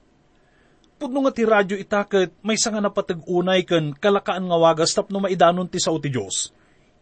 pudno 1.04 1.26
nga 1.26 1.36
ti 1.36 1.44
radyo 1.44 1.76
itaket 1.76 2.32
may 2.40 2.56
nga 2.56 2.80
napatag-unay 2.80 3.68
ken 3.68 3.92
kalakaan 3.92 4.48
nga 4.48 4.56
wagas 4.56 4.96
tapno 4.96 5.20
maidanon 5.20 5.68
ti 5.68 5.76
sao 5.76 6.00
ti 6.00 6.08
Diyos. 6.08 6.48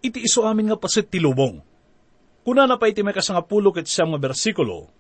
Iti 0.02 0.26
iso 0.26 0.42
amin 0.42 0.74
nga 0.74 0.80
pasit 0.80 1.06
ti 1.06 1.22
lubong. 1.22 1.62
Kuna 2.42 2.66
na 2.66 2.74
pa 2.78 2.90
iti 2.90 3.06
may 3.06 3.14
kasangapulo 3.14 3.70
ket 3.70 3.86
siyam 3.86 4.14
nga 4.14 4.20
bersikulo, 4.22 4.90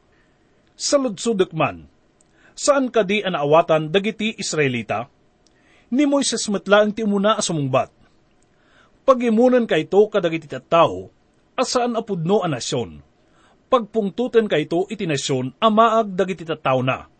Saludsudek 0.72 1.52
man, 1.52 1.90
saan 2.56 2.88
ka 2.88 3.04
di 3.04 3.20
anaawatan 3.20 3.92
dagiti 3.92 4.32
Israelita? 4.38 5.10
Ni 5.92 6.08
Moises 6.08 6.48
matlaang 6.48 6.96
ti 6.96 7.04
umuna 7.04 7.36
asumungbat. 7.36 7.92
Pagimunan 9.04 9.68
kay 9.68 9.90
to 9.90 10.08
kadagiti 10.08 10.48
tao, 10.48 11.12
asaan 11.58 11.98
apudno 11.98 12.40
a 12.40 12.48
nasyon. 12.48 13.02
Pagpungtuten 13.68 14.48
kay 14.48 14.64
to 14.70 14.88
iti 14.88 15.04
nasyon, 15.04 15.52
amaag 15.60 16.16
dagiti 16.16 16.46
tao 16.46 16.80
na 16.80 17.12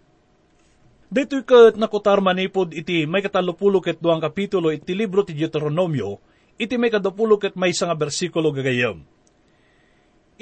dito 1.12 1.37
kat 1.45 1.76
nakutar 1.76 2.25
manipod 2.25 2.73
iti 2.73 3.05
may 3.05 3.21
katalupulo 3.21 3.85
ket 3.85 4.00
duang 4.00 4.17
kapitulo 4.17 4.73
iti 4.73 4.97
libro 4.97 5.21
ti 5.21 5.37
Deuteronomio, 5.37 6.17
iti 6.57 6.81
may 6.81 6.88
kadapulo 6.88 7.37
ket 7.37 7.52
may 7.52 7.76
nga 7.76 7.93
bersikulo 7.93 8.49
gagayam. 8.49 9.05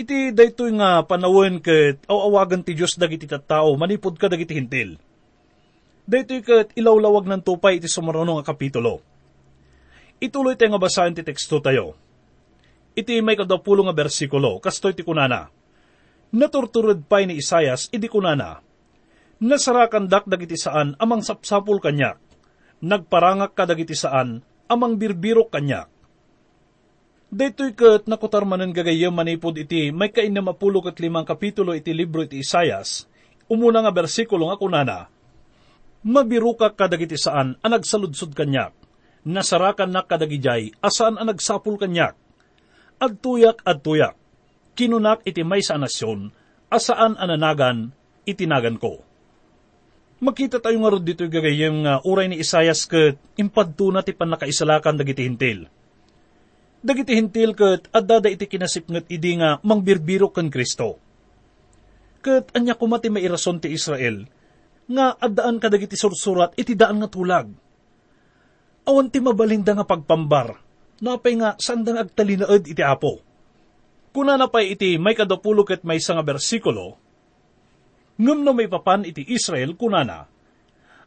Iti 0.01 0.33
daytoy 0.33 0.81
nga 0.81 1.05
panawon 1.05 1.61
ket 1.61 2.09
awawagan 2.09 2.65
ti 2.65 2.73
Dios 2.73 2.97
dagiti 2.97 3.29
tattao 3.29 3.77
manipod 3.77 4.17
ka 4.17 4.33
dagiti 4.33 4.57
hintil. 4.57 4.97
Dito 6.09 6.33
kat 6.41 6.73
ilawlawag 6.73 7.29
ng 7.29 7.45
tupay 7.45 7.77
iti 7.77 7.85
sumarunong 7.85 8.41
nga 8.41 8.49
kapitulo. 8.49 9.05
Ituloy 10.17 10.57
tayo 10.57 10.73
nga 10.73 10.81
basahin 10.81 11.13
ti 11.13 11.21
teksto 11.21 11.61
tayo. 11.61 12.01
Iti 12.97 13.21
may 13.21 13.37
kadapulo 13.37 13.85
nga 13.85 13.93
bersikulo, 13.93 14.57
kastoy 14.57 14.97
ti 14.97 15.05
kunana. 15.05 15.53
Naturturod 16.33 17.05
pa 17.05 17.21
ni 17.21 17.37
Isayas, 17.37 17.93
idi 17.93 18.09
kunana. 18.09 18.65
Nasarakan 19.45 20.09
dak 20.09 20.25
dagiti 20.25 20.57
saan 20.57 20.97
amang 20.97 21.21
sapsapul 21.21 21.77
kanyak. 21.77 22.17
Nagparangak 22.81 23.53
ka 23.53 23.69
dagiti 23.69 23.93
saan 23.93 24.41
amang 24.65 24.97
birbirok 24.97 25.53
kanyak. 25.53 25.93
Daytoy 27.31 27.79
kat 27.79 28.11
nakutarmanan 28.11 28.75
gagayam 28.75 29.15
manipod 29.15 29.55
iti 29.55 29.95
may 29.95 30.11
kain 30.11 30.35
na 30.35 30.43
mapulo 30.43 30.83
kat 30.83 30.99
limang 30.99 31.23
kapitulo 31.23 31.79
iti 31.79 31.95
libro 31.95 32.27
iti 32.27 32.43
Isayas. 32.43 33.07
Umuna 33.47 33.87
nga 33.87 33.95
bersikulo 33.95 34.51
nga 34.51 34.59
kunana. 34.59 34.99
Mabirukak 36.03 36.75
ka 36.75 36.91
dagiti 36.91 37.15
saan 37.15 37.55
ang 37.63 37.71
nagsaludsod 37.71 38.35
kanyak. 38.35 38.75
Nasarakan 39.23 39.95
na 39.95 40.03
kadagijay 40.03 40.75
asaan 40.83 41.23
ang 41.23 41.31
nagsapul 41.31 41.79
kanyak. 41.79 42.19
Adtuyak 42.99 43.63
adtuyak. 43.63 44.19
Kinunak 44.75 45.23
iti 45.23 45.47
may 45.47 45.63
sa 45.63 45.79
nasyon 45.79 46.35
asaan 46.67 47.15
ananagan 47.15 47.95
itinagan 48.27 48.75
ko. 48.75 49.07
Makita 50.19 50.59
tayo 50.59 50.83
nga 50.83 50.91
rod 50.91 51.07
dito 51.07 51.31
gagayem 51.31 51.87
nga 51.87 52.03
uray 52.03 52.27
ni 52.27 52.43
Isayas 52.43 52.91
ket 52.91 53.23
impadto 53.39 53.95
na 53.95 54.03
ti 54.03 54.19
panakaisalakan 54.19 54.99
dagiti 54.99 55.31
hintil. 55.31 55.71
Dagiti 56.81 57.13
hintil 57.13 57.53
ket 57.53 57.93
adda 57.93 58.25
iti 58.25 58.49
kinasipnget 58.49 59.13
idi 59.13 59.37
nga 59.37 59.61
mangbirbiro 59.61 60.33
ken 60.33 60.49
Kristo. 60.49 60.97
Ket 62.25 62.53
anya 62.57 62.77
kumati 62.77 63.13
mairason 63.13 63.61
ti 63.61 63.73
Israel 63.73 64.25
nga 64.91 65.15
addaan 65.15 65.63
kadagiti 65.63 65.95
sursurat 65.95 66.57
iti 66.57 66.75
daan 66.75 66.99
nga 66.99 67.09
tulag. 67.09 67.49
Awan 68.89 69.13
ti 69.13 69.21
mabalinda 69.21 69.77
nga 69.77 69.87
pagpambar, 69.87 70.57
napay 71.05 71.37
nga 71.39 71.55
sandang 71.61 72.01
agtalinaed 72.01 72.65
iti 72.67 72.83
apo. 72.83 73.23
Kuna 74.11 74.35
na 74.35 74.51
pa'y 74.51 74.75
iti 74.75 74.99
may 74.99 75.15
kadapulo 75.15 75.63
ket 75.63 75.87
may 75.87 76.03
nga 76.03 76.25
bersikulo, 76.27 76.99
ngem 78.19 78.43
no 78.43 78.51
may 78.53 78.67
papan 78.67 79.07
iti 79.07 79.23
Israel 79.31 79.79
kunana, 79.79 80.27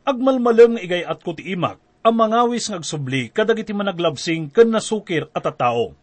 agmalmaleng 0.08 0.80
nga 0.80 0.82
igay 0.82 1.03
at 1.03 1.20
ko 1.20 1.36
ti 1.36 1.51
imak, 1.51 1.77
ang 2.03 2.15
mangawis 2.19 2.67
nga 2.67 2.83
agsubli 2.83 3.31
kadagiti 3.31 3.72
managlabsing 3.72 4.51
ken 4.51 4.67
nasukir 4.75 5.31
at 5.31 5.48
atao. 5.48 5.95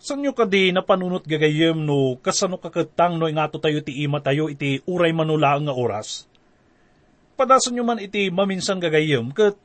Sanyo 0.00 0.36
kadi 0.36 0.72
napanunot 0.72 1.24
gagayem 1.24 1.76
no 1.76 2.20
kasano 2.20 2.60
kakatang 2.60 3.16
no 3.16 3.28
ingato 3.28 3.56
tayo 3.56 3.80
ti 3.80 4.04
ima 4.04 4.20
tayo 4.20 4.52
iti 4.52 4.84
uray 4.84 5.12
manulaang 5.16 5.68
nga 5.68 5.76
oras. 5.76 6.28
Padasan 7.36 7.76
nyo 7.76 7.84
man 7.88 8.00
iti 8.00 8.28
maminsan 8.28 8.76
gagayem 8.76 9.32
ket 9.32 9.56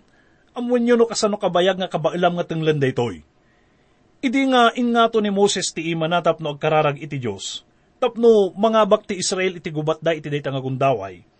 amuan 0.55 0.87
nyo 0.87 0.95
no 0.95 1.07
kasano 1.07 1.35
kabayag 1.35 1.75
nga 1.75 1.91
kabailam 1.91 2.39
nga 2.39 2.47
tenglan 2.47 2.79
daytoy. 2.79 3.27
Idi 4.23 4.41
nga 4.47 4.71
ingato 4.75 5.19
ni 5.19 5.35
Moses 5.35 5.75
ti 5.75 5.91
ima 5.91 6.07
na 6.07 6.23
tapno 6.23 6.55
agkararag 6.55 6.99
iti 7.03 7.19
Diyos. 7.19 7.67
Tapno 7.99 8.55
mga 8.55 8.87
bakti 8.87 9.19
Israel 9.19 9.59
iti 9.59 9.67
gubat 9.67 9.99
da 9.99 10.15
iti 10.15 10.31
dayta 10.31 10.51
nga 10.51 10.63
gundaway. 10.63 11.34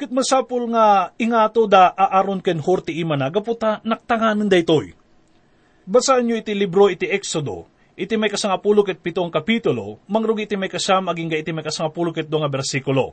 Ket 0.00 0.08
masapul 0.08 0.64
nga 0.72 1.12
ingato 1.20 1.68
da 1.68 1.92
aaron 1.92 2.40
ken 2.40 2.56
hor 2.56 2.80
ti 2.80 2.96
ima 3.04 3.20
na 3.20 3.28
gaputa 3.28 3.84
naktanganan 3.84 4.48
daytoy. 4.48 4.96
Basaan 5.84 6.24
nyo 6.24 6.40
iti 6.40 6.56
libro 6.56 6.88
iti 6.88 7.04
Exodo, 7.04 7.68
iti 8.00 8.16
may 8.16 8.32
kasangapulo 8.32 8.80
ket 8.80 9.04
pitong 9.04 9.28
kapitulo, 9.28 10.00
mangrug 10.08 10.40
iti 10.40 10.56
may 10.56 10.72
kasam 10.72 11.12
aging 11.12 11.36
iti 11.36 11.52
may 11.52 11.60
kasangapulo 11.60 12.16
ket 12.16 12.32
nga 12.32 12.48
bersikulo. 12.48 13.12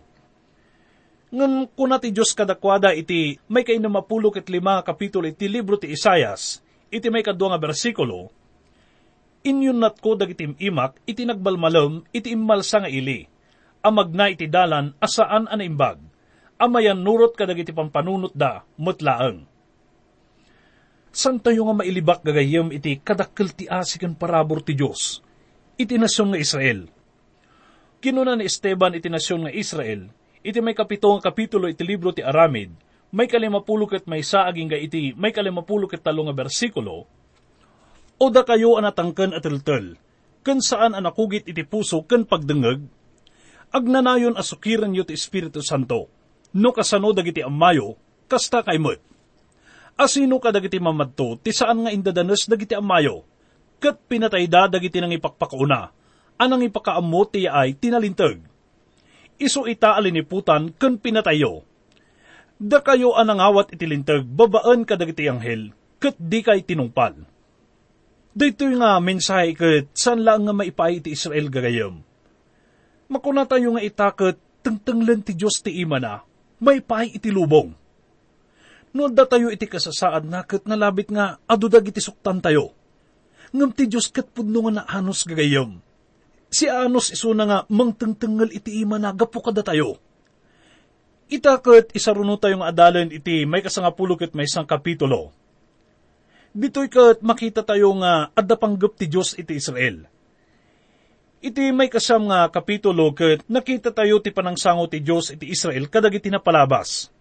Ngan 1.27 1.75
kuna 1.75 1.99
ti 1.99 2.15
Diyos 2.15 2.31
kadakwada 2.31 2.95
iti 2.95 3.35
may 3.51 3.67
kain 3.67 3.83
na 3.83 3.91
mapulo 3.91 4.31
ket 4.31 4.47
lima 4.47 4.79
kapitulo 4.79 5.27
iti 5.27 5.51
libro 5.51 5.75
ti 5.75 5.91
Isayas, 5.91 6.63
iti 6.87 7.11
may 7.11 7.19
kadwa 7.19 7.51
nga 7.51 7.59
bersikulo, 7.67 8.31
inyun 9.43 9.75
nat 9.75 9.99
ko 9.99 10.15
dagiti 10.15 10.55
imak 10.55 11.03
iti 11.03 11.27
nagbalmalom 11.27 12.07
iti 12.15 12.31
immalsa 12.31 12.87
nga 12.87 12.87
ili, 12.87 13.27
amag 13.83 14.15
na 14.15 14.31
iti 14.31 14.47
dalan 14.47 14.95
asaan 15.03 15.51
an 15.51 15.59
imbag, 15.59 15.99
amayan 16.57 16.97
nurot 16.97 17.37
kadagiti 17.37 17.73
pampanunot 17.73 18.33
da 18.33 18.65
mutlaeng. 18.81 19.45
San 21.13 21.41
tayo 21.41 21.65
nga 21.65 21.81
mailibak 21.81 22.21
gagayem 22.21 22.69
iti 22.69 23.01
kadakkel 23.01 23.49
ti 23.49 23.65
asikan 23.65 24.13
parabor 24.13 24.61
ti 24.61 24.77
Diyos, 24.77 25.25
iti 25.77 25.97
nasyon 25.97 26.33
nga 26.33 26.41
Israel. 26.41 26.79
Kinuna 27.97 28.37
ni 28.37 28.45
Esteban 28.45 28.93
iti 28.93 29.09
nasyon 29.09 29.49
nga 29.49 29.53
Israel, 29.53 30.13
iti 30.45 30.61
may 30.61 30.77
kapito 30.77 31.09
nga 31.17 31.33
kapitulo 31.33 31.65
iti 31.65 31.81
libro 31.81 32.13
ti 32.13 32.21
Aramid, 32.21 32.69
may 33.09 33.25
kalimapulo 33.25 33.89
ket 33.89 34.05
may 34.05 34.21
saaging 34.21 34.69
ga 34.69 34.77
iti 34.77 35.17
may 35.17 35.33
kalimapulo 35.33 35.89
ket 35.89 36.05
talo 36.05 36.21
nga 36.29 36.37
bersikulo, 36.37 37.09
o 38.17 38.25
da 38.29 38.45
kayo 38.45 38.77
anatangken 38.77 39.33
at 39.33 39.41
tiltel, 39.41 39.97
ken 40.45 40.61
saan 40.61 40.93
anakugit 40.93 41.49
iti 41.49 41.65
puso 41.65 42.05
ken 42.05 42.29
pagdengeg, 42.29 42.85
agnanayon 43.73 44.37
asukiran 44.37 44.93
yo 44.93 45.01
ti 45.01 45.17
Espiritu 45.17 45.65
Santo, 45.65 46.16
no 46.55 46.69
kasano 46.71 47.11
dagiti 47.11 47.43
amayo, 47.43 47.97
kasta 48.31 48.63
kay 48.63 48.79
met. 48.79 49.01
Asino 49.97 50.37
ka 50.37 50.53
dagiti 50.53 50.77
mamadto, 50.77 51.41
ti 51.41 51.49
saan 51.49 51.83
nga 51.83 51.91
indadanes 51.91 52.45
dagiti 52.45 52.77
amayo, 52.77 53.25
ket 53.81 53.97
pinatay 54.05 54.45
da 54.45 54.69
dagiti 54.69 55.01
nang 55.01 55.11
ipakpakauna, 55.11 55.89
anang 56.37 56.63
ipakaammo 56.63 57.21
ti 57.27 57.49
ay 57.49 57.73
tinalinteg. 57.73 58.45
Iso 59.41 59.65
ita 59.65 59.97
aliniputan 59.97 60.73
ken 60.77 61.01
pinatayo. 61.01 61.65
Da 62.57 62.81
kayo 62.81 63.13
anangawat 63.13 63.73
itilinteg, 63.73 64.25
babaan 64.25 64.85
ka 64.85 64.97
dagiti 64.97 65.29
anghel, 65.29 65.73
ket 66.01 66.17
di 66.17 66.41
kay 66.41 66.65
tinungpal. 66.65 67.13
Dito 68.37 68.69
nga 68.69 69.01
mensahe 69.01 69.57
ket 69.57 69.93
san 69.97 70.21
lang 70.21 70.45
nga 70.45 70.53
maipay 70.53 71.01
ti 71.01 71.13
Israel 71.13 71.49
gagayam. 71.49 72.05
Makuna 73.09 73.49
tayo 73.49 73.73
nga 73.73 73.81
itaket 73.81 74.37
tengtenglen 74.61 75.25
ti 75.25 75.33
Diyos 75.33 75.61
ti 75.65 75.73
ima 75.73 75.97
na, 75.97 76.21
may 76.57 76.81
pay 76.81 77.13
iti 77.13 77.29
lubong. 77.29 77.73
No 78.95 79.11
da 79.13 79.29
tayo 79.29 79.53
iti 79.53 79.69
kasasaad 79.69 80.25
na 80.25 80.41
ket 80.41 80.65
nalabit 80.65 81.13
nga 81.13 81.37
adudag 81.45 81.85
iti 81.85 82.01
suktan 82.01 82.41
tayo. 82.41 82.73
Ngam 83.53 83.71
ti 83.71 83.85
Diyos 83.85 84.09
ket 84.09 84.27
pudno 84.33 84.65
nga 84.67 84.83
naanos 84.83 85.23
gagayam. 85.23 85.79
Si 86.47 86.65
Anos 86.65 87.11
iso 87.11 87.35
na 87.35 87.45
nga 87.45 87.59
mangtengtengel 87.67 88.55
iti 88.55 88.81
ima 88.81 88.97
na 88.97 89.11
gapu 89.11 89.43
kada 89.43 89.61
tayo. 89.61 89.99
Itaket 91.27 91.91
isaruno 91.91 92.39
tayo 92.39 92.63
nga 92.63 92.71
adalan 92.71 93.11
iti 93.11 93.43
may 93.43 93.59
kasangapulo 93.59 94.15
ket 94.15 94.31
may 94.31 94.47
isang 94.47 94.63
kapitulo. 94.63 95.35
Dito'y 96.55 96.89
kat 96.89 97.19
makita 97.21 97.61
tayo 97.67 97.91
nga 97.99 98.31
adda 98.33 98.55
panggap 98.55 98.95
ti 98.95 99.05
Diyos 99.11 99.35
iti 99.35 99.59
Israel. 99.59 100.07
Iti 101.37 101.69
may 101.69 101.85
kasam 101.85 102.33
nga 102.33 102.49
kapitulo 102.49 103.13
ket 103.13 103.45
nakita 103.45 103.93
tayo 103.93 104.17
ti 104.17 104.33
panangsango 104.33 104.89
ti 104.89 104.97
Diyos 104.97 105.29
iti 105.29 105.53
Israel 105.53 105.85
kadagiti 105.85 106.33
napalabas. 106.33 107.13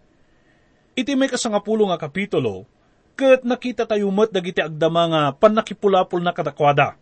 Iti 0.97 1.13
may 1.13 1.29
kasangapulo 1.29 1.85
nga 1.93 2.01
kapitulo 2.01 2.65
ket 3.13 3.45
nakita 3.45 3.85
tayo 3.85 4.09
met 4.09 4.33
dagiti 4.33 4.57
agdama 4.57 5.05
nga 5.05 5.21
panakipulapol 5.37 6.17
na 6.21 6.33
kadakwada. 6.33 6.97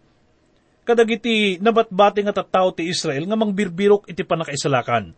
Kadagiti 0.84 1.56
nabatbati 1.64 2.20
nga 2.28 2.36
tattao 2.36 2.76
ti 2.76 2.84
Israel 2.92 3.24
nga 3.24 3.40
mangbirbirok 3.40 4.12
iti 4.12 4.24
panakaisalakan. 4.28 5.16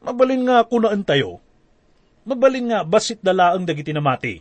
Mabalin 0.00 0.48
nga 0.48 0.64
kunaan 0.64 1.04
tayo. 1.04 1.44
Mabalin 2.24 2.72
nga 2.72 2.88
basit 2.88 3.20
dalaang 3.20 3.68
dagiti 3.68 3.92
namati. 3.92 4.40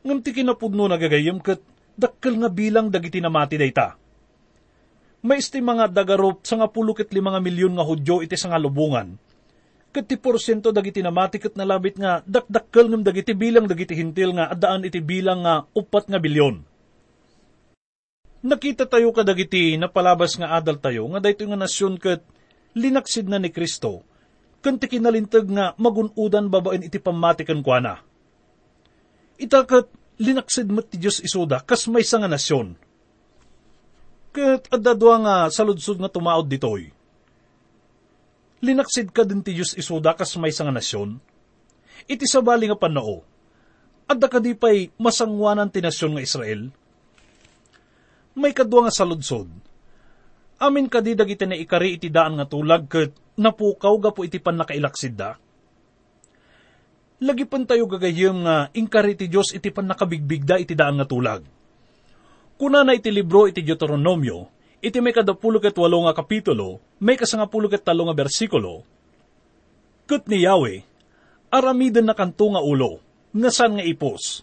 Ngam 0.00 0.24
ti 0.24 0.32
kinapudno 0.32 0.88
nagagayam 0.88 1.44
ket 1.44 1.60
dakkel 1.92 2.40
nga 2.40 2.48
bilang 2.48 2.88
dagiti 2.88 3.20
namati 3.20 3.60
dayta. 3.60 3.99
May 5.20 5.44
isti 5.44 5.60
mga 5.60 5.92
dagarop 5.92 6.48
sa 6.48 6.56
nga 6.56 6.68
pulo 6.72 6.96
ket 6.96 7.12
lima 7.12 7.36
milyon 7.36 7.76
nga 7.76 7.84
hudyo 7.84 8.24
iti 8.24 8.40
sa 8.40 8.48
nga 8.48 8.56
lubungan. 8.56 9.20
Ket 9.90 10.06
ti 10.08 10.16
porsyento 10.16 10.72
dagiti 10.72 11.04
namati 11.04 11.36
ket 11.36 11.58
nalabit 11.58 12.00
nga 12.00 12.24
dakdakkel 12.24 12.88
ngem 12.88 13.04
dagiti 13.04 13.36
bilang 13.36 13.68
dagiti 13.68 13.92
hintil 13.92 14.38
nga 14.38 14.48
addaan 14.48 14.86
iti 14.86 15.02
bilang 15.04 15.44
nga 15.44 15.66
upat 15.76 16.08
nga 16.08 16.16
bilyon. 16.16 16.64
Nakita 18.40 18.88
tayo 18.88 19.12
kadagiti 19.12 19.76
napalabas 19.76 20.40
nga 20.40 20.56
adal 20.56 20.80
tayo 20.80 21.04
nga 21.12 21.20
daytoy 21.20 21.52
nga 21.52 21.60
nasyon 21.60 22.00
ket 22.00 22.24
linaksid 22.72 23.28
na 23.28 23.36
ni 23.36 23.52
Kristo 23.52 24.08
ken 24.64 24.80
ti 24.80 24.88
kinalinteg 24.88 25.52
nga 25.52 25.76
magunudan 25.76 26.48
babaen 26.48 26.84
iti 26.84 26.96
pamatiken 26.96 27.60
kuana. 27.60 28.00
Itakat 29.36 29.88
linaksid 30.16 30.68
met 30.72 30.88
ti 30.88 30.96
Diyos 30.96 31.20
isuda 31.20 31.60
kas 31.60 31.88
may 31.92 32.04
nga 32.04 32.28
nasyon. 32.28 32.76
Ket 34.30 34.70
adadwa 34.70 35.14
nga 35.26 35.36
saludsod 35.50 35.98
nga 35.98 36.06
tumaod 36.06 36.46
ditoy. 36.46 36.94
Linaksid 38.62 39.10
ka 39.10 39.26
din 39.26 39.42
ti 39.42 39.58
Diyos 39.58 39.74
isuda 39.74 40.14
kas 40.14 40.38
may 40.38 40.54
nga 40.54 40.70
nasyon. 40.70 41.18
Iti 42.06 42.26
sabali 42.30 42.70
nga 42.70 42.78
panao. 42.78 43.26
Adda 44.06 44.30
ka 44.30 44.38
di 44.38 44.54
pa'y 44.54 44.94
masangwanan 45.02 45.70
ti 45.72 45.82
nasyon 45.82 46.14
nga 46.14 46.22
Israel. 46.22 46.70
May 48.38 48.54
kadwa 48.54 48.86
nga 48.86 48.94
saludsod. 48.94 49.50
Amin 50.60 50.86
ka 50.86 51.02
di 51.02 51.18
dagiti 51.18 51.48
na 51.48 51.58
ikari 51.58 51.98
iti 51.98 52.12
daan 52.12 52.38
nga 52.38 52.46
tulag 52.46 52.86
ket 52.86 53.16
napukaw 53.40 53.96
gapo 53.98 54.22
iti 54.22 54.38
pan 54.38 54.60
nakailaksid 54.60 55.14
da. 55.16 55.34
Lagi 57.20 57.44
pan 57.48 57.64
tayo 57.64 57.88
gagayem 57.88 58.46
nga 58.46 58.68
ingkari 58.76 59.16
ti 59.18 59.26
Diyos 59.26 59.56
iti 59.56 59.72
pan 59.72 59.88
nakabigbigda 59.90 60.60
iti 60.60 60.76
daan 60.76 61.00
nga 61.00 61.08
tulag. 61.08 61.42
Kuna 62.60 62.84
na 62.84 62.92
iti 62.92 63.08
libro 63.08 63.48
iti 63.48 63.64
Deuteronomio, 63.64 64.52
iti 64.84 65.00
may 65.00 65.16
kadapulo 65.16 65.64
ket 65.64 65.72
walo 65.80 66.04
nga 66.04 66.12
kapitulo, 66.12 66.84
may 67.00 67.16
kasangapulo 67.16 67.72
ket 67.72 67.88
talo 67.88 68.04
nga 68.04 68.12
bersikulo, 68.12 68.84
Kat 70.04 70.28
ni 70.28 70.44
Yahweh, 70.44 70.84
aramiden 71.48 72.04
na 72.04 72.18
kanto 72.18 72.52
nga 72.52 72.60
ulo, 72.60 73.00
nga 73.32 73.48
saan 73.48 73.78
nga 73.78 73.86
ipos. 73.86 74.42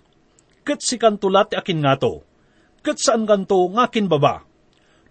Kat 0.66 0.80
si 0.82 0.98
kantulat 0.98 1.54
akin 1.54 1.84
nga 1.84 2.00
to, 2.00 2.26
kat 2.82 2.98
saan 2.98 3.28
kanto 3.28 3.68
nga 3.76 3.86
akin 3.86 4.08
baba. 4.08 4.48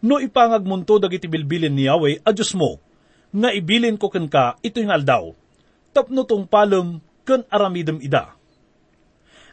No 0.00 0.16
ipangag 0.16 0.64
munto 0.64 0.96
dagiti 0.96 1.28
bilbilin 1.28 1.76
ni 1.76 1.86
Yahweh 1.86 2.24
a 2.24 2.32
Diyos 2.32 2.56
mo, 2.56 2.80
nga 3.36 3.52
ibilin 3.52 4.00
ko 4.00 4.08
ken 4.08 4.32
ka 4.32 4.56
ito 4.64 4.80
yung 4.80 4.96
aldaw. 4.96 5.30
Tapno 5.94 6.24
tong 6.24 6.48
palem 6.48 7.04
ken 7.22 7.44
aramidem 7.52 8.00
ida. 8.00 8.35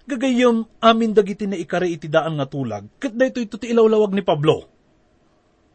Gagayom 0.03 0.67
amin 0.83 1.15
dagiti 1.15 1.47
na 1.47 1.55
ikari 1.55 1.95
iti 1.95 2.11
daan 2.11 2.35
nga 2.35 2.43
tulag, 2.43 2.91
kat 2.99 3.15
dayto 3.15 3.39
ito 3.39 3.55
ti 3.55 3.71
ilawlawag 3.71 4.11
ni 4.11 4.19
Pablo. 4.19 4.67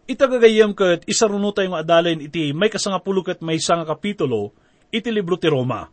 Ita 0.05 0.29
gagayom 0.29 0.77
kat 0.77 1.09
isaruno 1.09 1.53
tayo 1.53 1.73
nga 1.73 1.81
adalin 1.81 2.21
iti 2.21 2.53
may 2.53 2.69
kasangapulo 2.69 3.25
kat 3.25 3.41
may 3.41 3.57
isang 3.57 3.85
kapitulo 3.89 4.53
iti 4.93 5.09
libro 5.09 5.41
ti 5.41 5.49
Roma. 5.49 5.89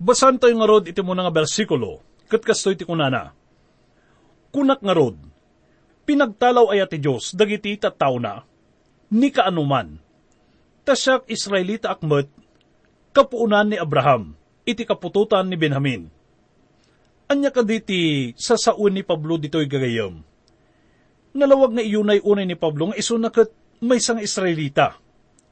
Basan 0.00 0.42
tayo 0.42 0.54
nga 0.58 0.66
rod 0.66 0.88
iti 0.88 0.98
muna 1.02 1.26
nga 1.26 1.34
bersikulo, 1.34 2.02
kat 2.26 2.42
kastoy 2.42 2.74
ti 2.74 2.88
kunana. 2.88 3.36
Kunak 4.50 4.82
nga 4.82 4.94
rod, 4.96 5.18
pinagtalaw 6.08 6.74
ay 6.74 6.82
ati 6.82 6.98
Diyos, 6.98 7.36
dagiti 7.38 7.76
tattaw 7.78 8.18
na, 8.18 8.42
ni 9.14 9.30
kaanuman. 9.30 10.00
Tasyak 10.82 11.28
Israelita 11.30 11.92
akmet, 11.92 12.26
kapuunan 13.14 13.68
ni 13.70 13.76
Abraham, 13.78 14.34
iti 14.66 14.82
kapututan 14.82 15.46
ni 15.46 15.54
Benjamin. 15.54 16.19
Anya 17.30 17.54
ka 17.54 17.62
diti 17.62 18.34
sa 18.34 18.58
saun 18.58 18.98
ni 18.98 19.06
Pablo 19.06 19.38
dito'y 19.38 19.70
gagayam. 19.70 20.18
Nalawag 21.30 21.78
nga 21.78 21.84
iyunay 21.86 22.18
unay 22.26 22.42
ni 22.42 22.58
Pablo 22.58 22.90
nga 22.90 22.98
iso 22.98 23.14
nakat 23.14 23.54
may 23.78 24.02
sang 24.02 24.18
Israelita. 24.18 24.98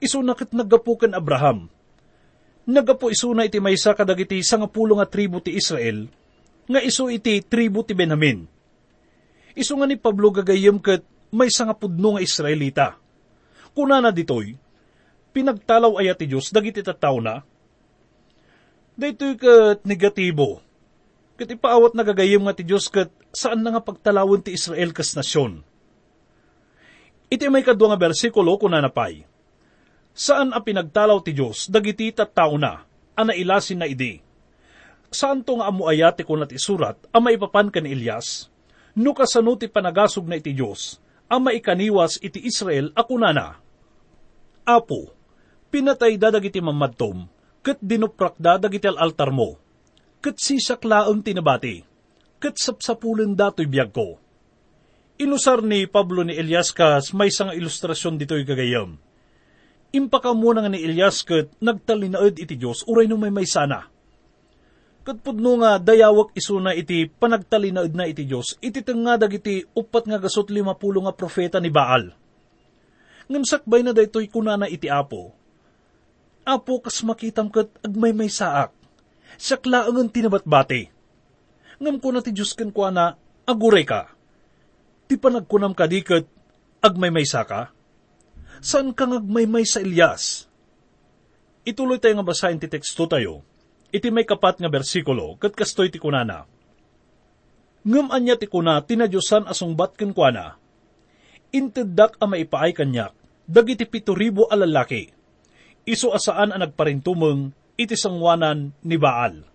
Iso 0.02 0.18
nakat 0.18 0.50
nagapukan 0.50 1.14
Abraham. 1.14 1.70
Nagapo 2.66 3.14
iso 3.14 3.30
na 3.30 3.46
iti 3.46 3.62
maysa 3.62 3.94
kadagiti 3.94 4.42
sangapulo 4.42 4.98
nga 4.98 5.08
tribu 5.08 5.40
ti 5.40 5.56
Israel, 5.56 6.04
nga 6.68 6.82
iso 6.84 7.08
iti 7.08 7.40
tribu 7.40 7.80
ti 7.80 7.96
Benjamin. 7.96 8.44
Iso 9.56 9.72
nga 9.78 9.88
ni 9.88 9.96
Pablo 9.96 10.34
gagayam 10.34 10.76
kat 10.82 11.00
may 11.32 11.48
sangapudno 11.48 12.18
nga 12.18 12.24
Israelita. 12.26 12.86
Kuna 13.72 14.02
na 14.02 14.12
ditoy, 14.12 14.52
pinagtalaw 15.32 15.96
ay 16.02 16.10
ti 16.18 16.26
Diyos 16.26 16.50
dagiti 16.52 16.82
tattaw 16.82 17.16
na. 17.22 17.40
Daytoy 18.98 19.38
kat 19.38 19.86
negatibo. 19.86 20.67
Kat 21.38 21.54
ipaawat 21.54 21.94
nagagayam 21.94 22.42
nga 22.50 22.54
ti 22.58 22.66
Diyos 22.66 22.90
kat 22.90 23.14
saan 23.30 23.62
na 23.62 23.70
nga 23.70 23.78
pagtalawon 23.78 24.42
ti 24.42 24.58
Israel 24.58 24.90
kas 24.90 25.14
nasyon. 25.14 25.62
Iti 27.30 27.46
may 27.46 27.62
kadwa 27.62 27.94
nga 27.94 28.00
bersikulo 28.10 28.58
kuna 28.58 28.82
napay. 28.82 29.22
Saan 30.18 30.50
a 30.50 30.58
pinagtalaw 30.58 31.22
ti 31.22 31.30
Diyos 31.30 31.70
dagiti 31.70 32.10
tattao 32.10 32.58
na, 32.58 32.82
ana 33.14 33.38
ilasin 33.38 33.78
na 33.78 33.86
idi. 33.86 34.18
Saan 35.14 35.46
to 35.46 35.62
nga 35.62 35.70
amuayate 35.70 36.26
ko 36.26 36.34
ti 36.42 36.58
surat, 36.58 36.98
ang 37.14 37.22
maipapan 37.22 37.70
ka 37.70 37.78
ni 37.78 37.94
Elias, 37.94 38.50
no 38.98 39.14
kasano 39.14 39.54
ti 39.54 39.70
panagasog 39.70 40.26
na 40.26 40.42
iti 40.42 40.50
Diyos, 40.50 40.98
ang 41.30 41.46
maikaniwas 41.46 42.18
iti 42.18 42.42
Israel 42.42 42.90
ako 42.98 43.14
na 43.14 43.30
na. 43.30 43.48
Apo, 44.66 45.14
pinatay 45.70 46.18
dadagiti 46.18 46.58
mamadtom, 46.58 47.30
kat 47.62 47.78
dinuprakda 47.78 48.58
dagiti 48.58 48.90
altar 48.90 49.30
mo, 49.30 49.67
kat 50.18 50.36
sisaklaang 50.38 51.22
tinabati, 51.22 51.86
kat 52.42 52.58
sapsapulen 52.58 53.38
dato'y 53.38 53.66
biyag 53.70 53.90
ko. 53.94 54.18
Inusar 55.18 55.66
ni 55.66 55.90
Pablo 55.90 56.22
ni 56.22 56.38
Elias 56.38 56.70
kas 56.70 57.10
may 57.10 57.30
isang 57.30 57.50
ilustrasyon 57.50 58.22
dito'y 58.22 58.46
gagayam. 58.46 58.98
Impaka 59.90 60.30
muna 60.36 60.62
nga 60.62 60.70
ni 60.70 60.78
Elias 60.84 61.26
kat 61.26 61.50
nagtalinaod 61.58 62.38
iti 62.38 62.54
Diyos, 62.54 62.86
uray 62.86 63.10
nung 63.10 63.24
may 63.24 63.34
may 63.34 63.48
sana. 63.48 63.90
Kat 65.02 65.24
pudno 65.24 65.56
nga 65.64 65.80
dayawak 65.80 66.36
isuna 66.36 66.76
iti 66.76 67.08
panagtalinaod 67.08 67.96
na 67.96 68.06
iti 68.06 68.28
Diyos, 68.28 68.60
iti 68.60 68.84
nga 68.84 69.16
dagiti 69.16 69.64
upat 69.74 70.04
nga 70.04 70.20
gasot 70.20 70.52
lima 70.52 70.76
pulo 70.76 71.02
nga 71.02 71.16
profeta 71.16 71.58
ni 71.58 71.72
Baal. 71.72 72.12
Ngam 73.26 73.42
sakbay 73.42 73.82
na 73.82 73.96
daytoy 73.96 74.28
kunana 74.30 74.70
iti 74.70 74.86
Apo. 74.86 75.34
Apo 76.46 76.80
kas 76.80 77.02
makitam 77.02 77.50
kat 77.50 77.72
agmay 77.82 78.14
may 78.14 78.30
saak. 78.30 78.77
Sakla 79.36 79.90
ang 79.90 80.08
tinabatbati. 80.08 80.88
Ngam 81.78 82.00
ko 82.00 82.08
na 82.10 82.24
ti 82.24 82.32
Diyos 82.32 82.56
ken 82.56 82.72
kwa 82.72 82.88
na 82.88 83.14
aguray 83.44 83.84
ka. 83.84 84.10
Ti 85.06 85.14
panagkunam 85.20 85.76
ka 85.76 85.84
di 85.84 86.00
kat 86.02 86.24
agmay 86.80 87.12
may 87.12 87.28
saka. 87.28 87.70
Saan 88.58 88.96
ka 88.96 89.06
ngagmay 89.06 89.46
may 89.46 89.62
sa 89.68 89.84
Elias? 89.84 90.48
Ituloy 91.62 92.00
tayo 92.00 92.18
nga 92.18 92.26
basahin 92.26 92.58
ti 92.58 92.66
teksto 92.66 93.06
tayo. 93.06 93.44
Iti 93.88 94.12
may 94.12 94.28
kapat 94.28 94.60
nga 94.60 94.68
bersikulo, 94.68 95.40
kat 95.40 95.56
kastoy 95.56 95.88
ti 95.88 95.96
kunana. 95.96 96.44
Ngam 97.88 98.12
anya 98.12 98.36
ti 98.36 98.44
kuna, 98.50 98.84
tinadyosan 98.84 99.48
asungbat 99.48 99.96
ken 99.96 100.12
kuana. 100.12 100.60
Inteddak 101.54 102.20
a 102.20 102.28
maipaay 102.28 102.76
kanyak, 102.76 103.16
dagiti 103.48 103.88
pito 103.88 104.12
ribo 104.12 104.44
a 104.50 104.60
lalaki. 104.60 105.08
Iso 105.88 106.12
asaan 106.12 106.52
ang 106.52 106.60
nagparintumeng, 106.60 107.56
iti 107.78 107.94
sangwanan 107.94 108.74
ni 108.82 108.98
Baal. 108.98 109.46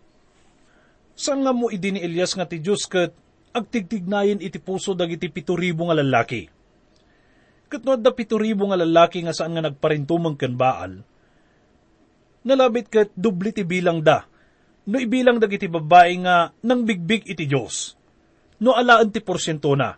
Saan 1.13 1.43
nga 1.43 1.51
mo 1.51 1.67
idi 1.67 1.91
ni 1.91 1.99
Elias 1.99 2.33
nga 2.33 2.47
ti 2.47 2.63
Diyos 2.63 2.87
kat 2.87 3.11
agtigtignayin 3.53 4.41
iti 4.41 4.57
puso 4.57 4.95
dagiti 4.97 5.29
pito 5.29 5.53
ribo 5.53 5.85
nga 5.91 5.99
lalaki. 5.99 6.47
Kat 7.69 7.83
no 7.85 7.99
da 7.99 8.15
pito 8.15 8.39
ribo 8.39 8.65
nga 8.71 8.79
lalaki 8.79 9.21
nga 9.21 9.35
saan 9.35 9.53
nga 9.53 9.67
nagparintumeng 9.67 10.39
ken 10.39 10.57
Baal, 10.57 11.03
nalabit 12.47 12.87
kat 12.89 13.09
dubli 13.13 13.51
ti 13.53 13.67
bilang 13.67 14.01
da. 14.01 14.25
No 14.83 14.99
ibilang 14.99 15.39
dagiti 15.39 15.67
babae 15.71 16.11
nga 16.23 16.51
nang 16.65 16.83
bigbig 16.83 17.23
iti 17.29 17.45
Diyos. 17.45 17.95
No 18.59 18.73
alaan 18.73 19.11
ti 19.13 19.23
porsyento 19.23 19.71
na. 19.75 19.95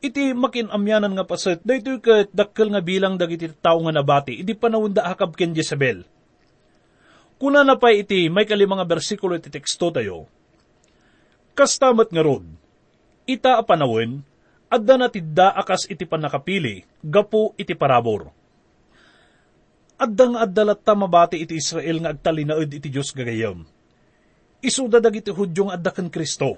Iti 0.00 0.32
makinamyanan 0.32 1.12
nga 1.12 1.28
paset, 1.28 1.60
daytoy 1.60 2.00
kat 2.00 2.32
dakkel 2.32 2.72
nga 2.72 2.80
bilang 2.80 3.20
dagiti 3.20 3.52
tao 3.60 3.80
nga 3.84 3.92
nabati, 3.92 4.32
iti 4.40 4.56
panawon 4.56 4.96
da 4.96 5.12
akab 5.12 5.36
ken 5.36 5.52
Jezebel. 5.52 6.08
Kuna 7.40 7.64
na 7.64 7.80
pa 7.80 7.88
iti 7.90 8.28
may 8.28 8.44
kalimang 8.44 8.84
nga 8.84 8.88
bersikulo 8.88 9.32
iti 9.40 9.48
teksto 9.48 9.88
tayo. 9.88 10.28
Kastamat 11.56 12.12
nga 12.12 12.20
rod, 12.20 12.44
ita 13.24 13.56
a 13.56 13.64
panawin, 13.64 14.20
adda 14.68 15.00
na 15.00 15.08
tidda 15.08 15.56
akas 15.56 15.88
iti 15.88 16.04
panakapili, 16.04 16.84
gapo 17.00 17.56
iti 17.56 17.72
parabor 17.72 18.30
addang 20.00 20.40
addalat 20.40 20.80
ta 20.80 20.96
mabati 20.96 21.44
iti 21.44 21.60
Israel 21.60 22.00
nga 22.00 22.16
agtalinaod 22.16 22.72
iti 22.72 22.88
Diyos 22.88 23.12
gagayam. 23.12 23.68
Isuda 24.64 24.96
dagiti 24.96 25.28
hudyong 25.28 25.76
addakan 25.76 26.08
Kristo. 26.08 26.56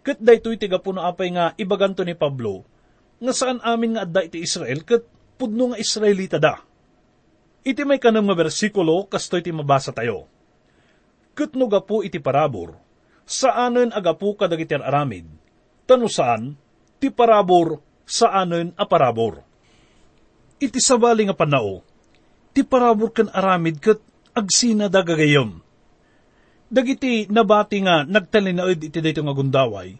Kat 0.00 0.16
daytoy 0.16 0.56
tiga 0.56 0.80
puno 0.80 1.04
apay 1.04 1.32
nga 1.36 1.52
ibaganto 1.60 2.00
ni 2.04 2.16
Pablo, 2.16 2.64
nga 3.20 3.32
saan 3.36 3.60
amin 3.60 3.96
nga 3.96 4.08
adda 4.08 4.20
iti 4.24 4.40
Israel, 4.40 4.80
kat 4.84 5.04
pudno 5.36 5.72
nga 5.72 5.80
Israelita 5.80 6.40
da. 6.40 6.60
Iti 7.64 7.80
may 7.88 7.96
kanang 7.96 8.28
nga 8.28 8.36
bersikulo, 8.36 9.08
kasto 9.08 9.40
iti 9.40 9.48
mabasa 9.48 9.88
tayo. 9.88 10.28
Kat 11.32 11.56
no 11.56 11.64
gapu 11.64 12.04
iti 12.04 12.20
parabor, 12.20 12.76
saanen 13.24 13.88
agapu 13.88 14.36
kadagiti 14.36 14.76
aramid, 14.76 15.24
tano 15.88 16.06
saan, 16.06 16.60
ti 17.00 17.08
parabor, 17.08 17.80
saanen 18.04 18.76
a 18.76 18.84
parabor. 18.84 19.40
Iti 20.60 20.76
sabali 20.76 21.24
nga 21.24 21.32
panao, 21.32 21.80
ti 22.52 22.60
parabor 22.62 23.16
kan 23.16 23.32
aramid 23.32 23.80
kat 23.80 23.98
agsina 24.36 24.92
da 24.92 25.00
gagayom. 25.00 25.58
Dagiti 26.68 27.32
nabati 27.32 27.80
nga 27.80 28.04
nagtalinaod 28.04 28.76
iti 28.76 29.00
dayto 29.00 29.24
nga 29.24 29.32
gundaway, 29.32 29.96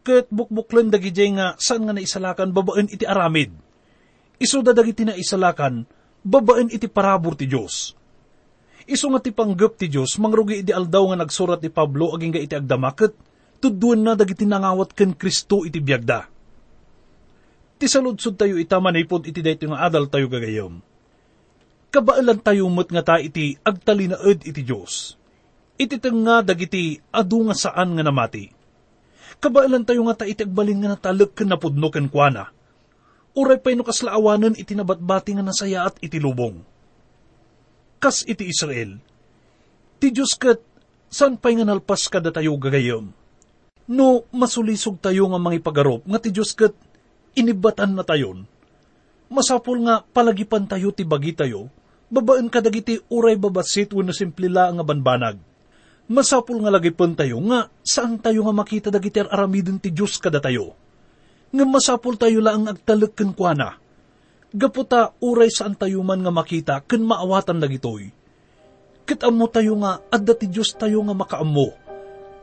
kat 0.00 0.32
bukbuklan 0.32 0.88
dagiti 0.88 1.28
nga 1.36 1.60
saan 1.60 1.84
nga 1.84 1.92
naisalakan 1.92 2.56
babaen 2.56 2.88
iti 2.88 3.04
aramid. 3.04 3.52
Iso 4.40 4.64
da 4.64 4.72
dagiti 4.72 5.04
na 5.04 5.12
isalakan, 5.12 5.84
babaen 6.26 6.74
iti 6.74 6.90
parabor 6.90 7.38
ti 7.38 7.46
Diyos. 7.46 7.94
Iso 8.86 9.06
nga 9.10 9.22
ti 9.22 9.30
panggap 9.30 9.78
ti 9.78 9.86
Diyos, 9.86 10.18
mangrugi 10.18 10.66
iti 10.66 10.74
aldaw 10.74 11.14
nga 11.14 11.22
nagsurat 11.22 11.62
ni 11.62 11.70
Pablo 11.70 12.10
aging 12.14 12.34
ga 12.34 12.42
iti 12.42 12.54
agdamaket, 12.58 13.14
tudduan 13.62 14.02
na 14.02 14.18
dagiti 14.18 14.42
nangawat 14.42 14.90
ken 14.90 15.14
Kristo 15.14 15.62
iti 15.62 15.78
biyagda. 15.78 16.26
Ti 17.78 17.86
saludsod 17.86 18.34
tayo 18.34 18.58
ita 18.58 18.82
manipod 18.82 19.22
iti 19.30 19.38
dayto 19.38 19.70
nga 19.70 19.86
adal 19.86 20.10
tayo 20.10 20.26
gagayom 20.26 20.82
kabaalan 21.96 22.44
tayo 22.44 22.68
mo't 22.68 22.92
nga 22.92 23.00
ta 23.00 23.16
iti 23.16 23.56
agtalinaed 23.64 24.44
iti 24.44 24.60
Diyos. 24.60 25.16
Iti 25.80 25.96
nga 25.96 26.44
dagiti 26.44 27.00
adu 27.08 27.48
nga 27.48 27.56
saan 27.56 27.96
nga 27.96 28.04
namati. 28.04 28.52
Kabaalan 29.40 29.84
tayo 29.88 30.04
nga 30.04 30.20
ta 30.20 30.28
iti 30.28 30.44
agbalin 30.44 30.84
nga 30.84 30.92
natalek 30.92 31.32
ken 31.32 31.48
napudno 31.48 31.88
ken 31.88 32.12
kuana. 32.12 32.52
Uray 33.36 33.60
pay 33.60 33.76
no 33.76 33.84
kaslaawanan 33.84 34.56
iti 34.56 34.72
nabatbati 34.72 35.36
nga 35.36 35.44
nasaya 35.44 35.84
at 35.84 36.00
iti 36.00 36.16
lubong. 36.16 36.64
Kas 38.00 38.24
iti 38.24 38.48
Israel, 38.48 38.96
Ti 39.96 40.12
Diyos 40.12 40.36
kat, 40.36 40.60
saan 41.08 41.40
pa'y 41.40 41.56
nga 41.56 41.64
nalpas 41.64 42.12
kada 42.12 42.28
tayo 42.28 42.60
gagayom? 42.60 43.08
No, 43.88 44.28
masulisog 44.28 45.00
tayo 45.00 45.24
nga 45.32 45.40
mga 45.40 45.64
ipagarop, 45.64 46.04
nga 46.04 46.20
ti 46.20 46.28
Diyos 46.28 46.52
kat, 46.52 46.76
inibatan 47.32 47.96
na 47.96 48.04
tayon. 48.04 48.44
Masapol 49.32 49.80
nga 49.88 50.04
palagipan 50.04 50.68
tayo 50.68 50.92
ti 50.92 51.08
bagi 51.08 51.32
tayo, 51.32 51.72
babaan 52.12 52.52
kadagiti 52.52 53.00
uray 53.08 53.40
babasit 53.40 53.96
wano 53.96 54.12
simplila 54.12 54.68
nga 54.68 54.84
banbanag. 54.84 55.40
Masapol 56.06 56.60
nga 56.62 56.70
lagipan 56.70 57.16
tayo 57.16 57.40
nga 57.48 57.72
saan 57.82 58.20
tayo 58.20 58.46
nga 58.46 58.54
makita 58.54 58.92
dagiti 58.92 59.18
aramidin 59.24 59.80
ti 59.80 59.90
Diyos 59.90 60.20
kada 60.20 60.38
tayo. 60.38 60.76
Nga 61.56 61.64
masapol 61.64 62.20
tayo 62.20 62.44
lang 62.44 62.68
agtalag 62.68 63.16
ken 63.16 63.32
kuana. 63.32 63.80
Gaputa 64.52 65.16
uray 65.24 65.48
saan 65.48 65.72
tayo 65.72 66.04
man 66.04 66.20
nga 66.20 66.28
makita 66.28 66.84
ken 66.84 67.00
maawatan 67.00 67.64
dagitoy. 67.64 68.12
Ket 69.08 69.24
amo 69.24 69.48
tayo 69.48 69.72
nga 69.80 70.04
adda 70.12 70.36
ti 70.36 70.52
Diyos 70.52 70.76
tayo 70.76 71.00
nga 71.00 71.16
makaammo. 71.16 71.72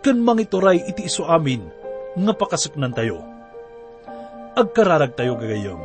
Ken 0.02 0.17
mangituray 0.17 0.82
iti 0.89 1.06
iso 1.06 1.30
amin 1.30 1.62
nga 2.17 2.34
pakasaknan 2.34 2.97
tayo. 2.97 3.21
Agkararag 4.58 5.13
tayo 5.13 5.38
gagayom. 5.38 5.82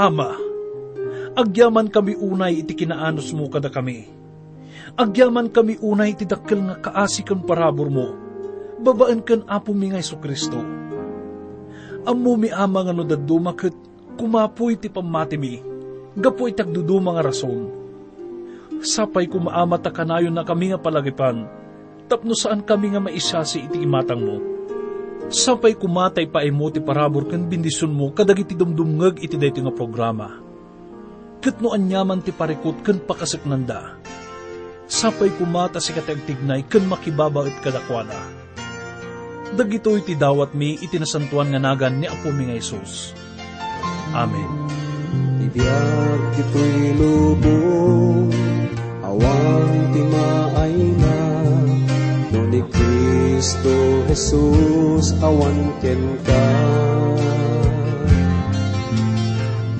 Ama, 0.00 0.49
agyaman 1.40 1.88
kami 1.88 2.14
unay 2.20 2.60
iti 2.60 2.76
kinaanos 2.76 3.32
mo 3.32 3.48
kada 3.48 3.72
kami. 3.72 4.06
Agyaman 4.96 5.48
kami 5.48 5.80
unay 5.80 6.12
iti 6.12 6.28
dakkel 6.28 6.60
nga 6.68 6.76
kaasi 6.78 7.24
kan 7.24 7.40
parabor 7.40 7.88
mo. 7.88 8.12
Babaan 8.80 9.24
kan 9.24 9.44
apo 9.48 9.72
mi 9.72 9.92
nga 9.92 10.00
Kristo. 10.00 10.60
Ammo 12.08 12.32
mi 12.40 12.48
ama 12.48 12.80
nga 12.84 12.96
no 12.96 13.04
daduma 13.04 13.52
ket 13.52 13.76
kumapoy 14.16 14.76
ti 14.80 14.88
pamati 14.88 15.36
mi. 15.36 15.60
Gapo 16.16 16.48
itagduduma 16.48 17.16
nga 17.16 17.28
rason. 17.28 17.70
Sapay 18.80 19.28
kumaama 19.28 19.76
ta 19.76 19.92
kanayon 19.92 20.32
na 20.32 20.44
kami 20.44 20.72
nga 20.72 20.80
palagipan. 20.80 21.44
Tapno 22.08 22.32
saan 22.32 22.64
kami 22.64 22.96
nga 22.96 23.04
maisasi 23.04 23.68
iti 23.68 23.84
imatang 23.84 24.24
mo. 24.24 24.36
Sapay 25.28 25.76
kumatay 25.76 26.26
pa 26.26 26.42
imo 26.42 26.72
ti 26.72 26.80
parabor 26.80 27.28
ken 27.28 27.46
bindisyon 27.46 27.92
mo 27.92 28.10
kadagiti 28.10 28.56
dumdumngeg 28.56 29.20
iti 29.20 29.36
daytoy 29.36 29.68
nga 29.68 29.76
programa. 29.76 30.39
Ket 31.40 31.56
no 31.64 31.72
anyaman 31.72 32.20
ti 32.20 32.36
parikot 32.36 32.84
ken 32.84 33.00
pakasaknanda. 33.00 33.96
Sapay 34.84 35.32
kumata 35.40 35.80
si 35.80 35.96
katagtignay 35.96 36.68
ken 36.68 36.84
makibaba 36.84 37.48
it 37.48 37.56
kadakwana. 37.64 38.20
Dagitoy 39.56 40.04
ti 40.04 40.14
dawat 40.14 40.52
mi 40.52 40.76
iti 40.76 41.00
nasantuan 41.00 41.48
nga 41.50 41.58
nagan 41.58 41.96
ni 41.96 42.06
Apo 42.06 42.28
mi 42.28 42.44
nga 42.44 42.60
Isus. 42.60 43.16
Amen. 44.12 44.68
Ibiyag 45.40 46.22
kito'y 46.36 46.94
lubong, 47.00 48.30
awang 49.02 49.74
timaay 49.96 50.76
na, 51.00 51.18
no 52.30 52.40
ni 52.46 52.62
Kristo 52.68 54.06
Jesus 54.06 55.16
awan 55.24 55.72
ken 55.82 56.02
ka. 56.22 56.46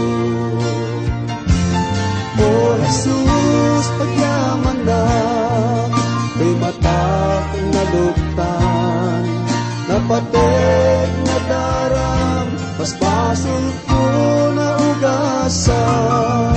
O 2.44 2.50
Jesus, 2.84 3.86
pagyaman 3.96 4.80
na, 4.84 5.04
Di 6.36 6.50
matak 6.60 7.48
na 7.72 7.84
lugtan, 7.94 9.24
Napatek 9.88 11.10
na 11.24 11.38
daram, 11.48 12.48
Mas 12.82 12.92
na 12.98 13.93
ugasan, 15.44 16.56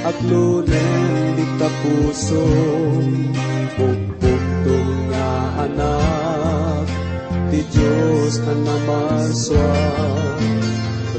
at 0.07 0.15
lunen 0.31 1.35
di 1.35 1.43
kapuso. 1.59 2.47
Pugpugtong 3.77 4.06
Diyos 7.87 8.43
na 8.43 8.55
namaswa 8.67 9.71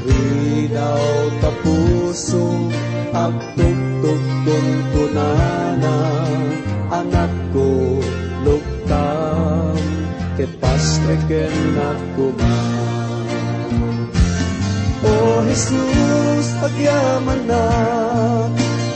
Ridaw 0.04 1.32
tapuso 1.40 2.68
At 3.16 3.32
tugtugtong 3.56 4.72
kunana 4.92 5.96
Anak 6.92 7.32
ko 7.56 8.04
lugtam 8.44 9.80
Ket 10.36 10.52
pastreken 10.60 11.56
na 11.72 11.88
kuman 12.12 13.24
O 15.08 15.40
Jesus, 15.48 16.46
pagyaman 16.60 17.48
na, 17.48 17.64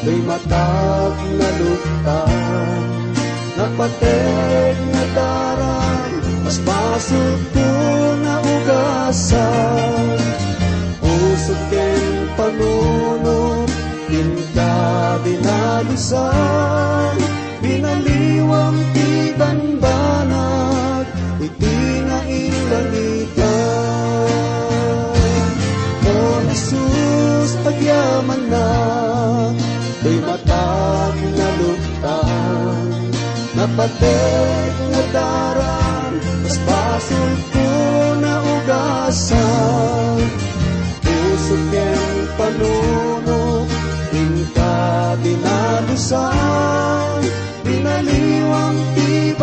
Di 0.05 0.21
matag 0.29 1.15
na 1.41 1.49
luktan, 1.57 2.85
Napatek 3.57 4.77
na 4.93 5.05
darang, 5.17 5.92
Basot 6.61 7.41
ko 7.57 7.71
na 8.21 8.37
ugasan, 8.45 10.21
Puso 11.01 11.57
ken 11.73 12.29
panunod, 12.37 13.73
Inka 14.13 15.17
dinalusan, 15.25 17.17
Binaliwang 17.65 18.77
tibanbanag, 18.93 19.49
Iti 21.41 22.05
na 22.05 22.21
ilangitan. 22.29 23.49
O 26.05 26.45
Jesus, 26.53 27.57
pagyaman 27.65 28.43
na, 28.53 28.69
Di 30.05 30.21
matag 30.21 31.17
na 31.33 31.49
Napatek 33.57 34.92
ugasan, 39.13 40.25
Puso 41.05 41.57
ken 41.69 42.13
panunod, 42.41 43.69
Inka 44.17 45.17
dinal 45.21 45.87
saan 46.01 47.21
Binaliwang 47.61 48.79
ti 48.97 49.37